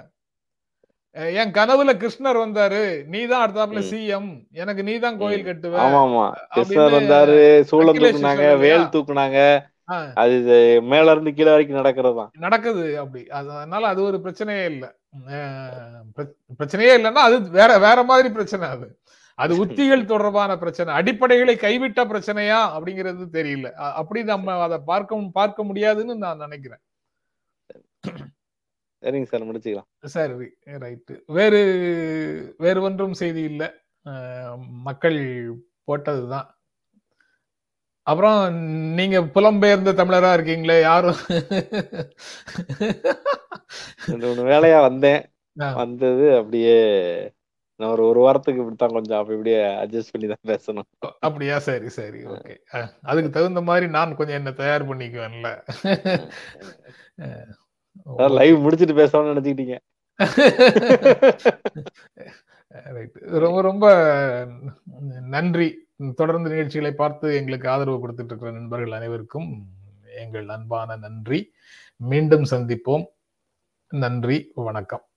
என் 1.34 1.52
கனவுல 1.52 1.92
கிருஷ்ணர் 1.94 2.40
வந்தாரு. 2.40 2.82
நீ 3.06 3.26
தான் 3.26 3.44
அடுத்தாப்புல. 3.46 3.80
சிஎம் 3.90 4.30
எனக்கு 4.54 4.84
நீ 4.84 5.00
தான் 5.00 5.18
கோயில் 5.18 5.46
கட்டுவ. 5.46 5.74
ஆமா 5.78 6.00
ஆமா 6.02 6.26
கிருஷ்ணர் 6.56 6.96
வந்தாரு 6.98 7.38
சூளம் 7.72 7.98
தூக்குனாங்க? 7.98 8.58
வேல் 8.58 8.86
தூக்குனாங்க. 8.88 9.40
அது 10.16 10.36
மேல 10.84 11.12
இருந்து 11.12 11.34
கீழே 11.34 11.50
வரைக்கும் 11.50 11.78
நடக்கிறதுதான் 11.78 12.30
நடக்குது 12.38 13.00
அப்படி. 13.00 13.24
அது- 13.30 13.56
அதனால 13.56 13.88
அது 13.88 14.04
ஒரு 14.04 14.18
பிரச்சனையே 14.18 14.66
இல்ல. 14.66 14.86
பிரச்சனையே 16.60 16.94
இல்லைன்னா 16.98 17.24
அது 17.28 17.50
வேற 17.52 17.78
வேற 17.78 18.04
மாதிரி 18.04 18.30
பிரச்சனை 18.30 18.68
அது. 18.70 18.88
அது 19.44 19.54
உத்திகள் 19.64 20.10
தொடர்பான 20.12 20.52
பிரச்சனை 20.62 20.90
அடிப்படைகளை 21.00 21.56
கைவிட்ட 21.66 22.00
பிரச்சனையா 22.12 22.60
அப்படிங்கிறது 22.76 23.26
தெரியல. 23.38 23.68
அப்படி 24.00 24.20
நம்ம 24.32 24.58
அதை 24.66 24.78
பார்க்க 24.92 25.22
பார்க்க 25.40 25.68
முடியாதுன்னு 25.70 26.16
நான் 26.26 26.44
நினைக்கிறேன். 26.46 26.84
சரிங்க 29.04 29.30
சார் 29.32 29.48
முடிச்சுக்கலாம். 29.50 29.90
சரி 30.16 30.48
ரைட்டு. 30.86 31.16
வேறு 31.38 31.62
வேறு 32.58 32.80
ஒன்றும் 32.88 33.20
செய்தி 33.22 33.44
இல்லை. 33.52 33.70
மக்கள் 34.88 35.20
போட்டதுதான் 35.88 36.48
அப்புறம் 38.08 38.40
நீங்க 38.98 39.18
புலம்பெயர்ந்த 39.36 39.92
தமிழரா 40.00 40.30
இருக்கீங்களே 40.36 40.78
யாரும்? 40.82 41.20
வேலையா 44.52 44.80
வந்தேன். 44.88 45.22
வந்தது 45.82 46.26
அப்படியே 46.38 46.80
நான் 47.80 47.90
ஒரு 47.90 48.04
ஒரு 48.08 48.20
வாரத்துக்கு 48.20 48.60
இப்படித்தான் 48.60 48.92
கொஞ்சம் 48.92 49.20
அப்ப 49.20 49.32
இப்படியே 49.32 49.60
அட்ஜஸ்ட் 49.64 50.12
பண்ணி 50.12 50.28
தான் 50.28 50.48
பேசணும் 50.48 51.20
அப்படியா? 51.20 51.60
சரி 51.60 51.90
சரி. 51.90 52.20
ஓகே. 52.26 52.56
அதுக்கு 53.02 53.30
தகுந்த 53.30 53.62
மாதிரி 53.62 53.88
நான் 53.88 54.16
கொஞ்சம் 54.16 54.36
என்ன 54.36 54.52
தயார் 54.52 54.88
பண்ணிக்குவேன்ல. 54.88 55.48
லைவ் 58.32 58.60
முடிச்சிட்டு 58.60 58.94
பேசணும்னு 58.94 59.34
நினைச்சுக்கிட்டீங்க. 59.34 59.78
ரொம்ப 63.40 63.62
ரொம்ப 63.62 63.86
நன்றி. 65.30 65.88
தொடர்ந்து 66.16 66.50
நிகழ்ச்சிகளை 66.50 66.92
பார்த்து 66.92 67.36
எங்களுக்கு 67.36 67.70
ஆதரவு 67.70 68.08
கொடுத்துட்டு 68.08 68.30
இருக்கிற 68.32 68.52
நண்பர்கள் 68.52 68.92
அனைவருக்கும் 68.92 69.50
எங்கள் 70.18 70.50
அன்பான 70.50 70.96
நன்றி. 70.96 71.52
மீண்டும் 71.96 72.46
சந்திப்போம். 72.52 73.06
நன்றி. 73.90 74.52
வணக்கம். 74.56 75.09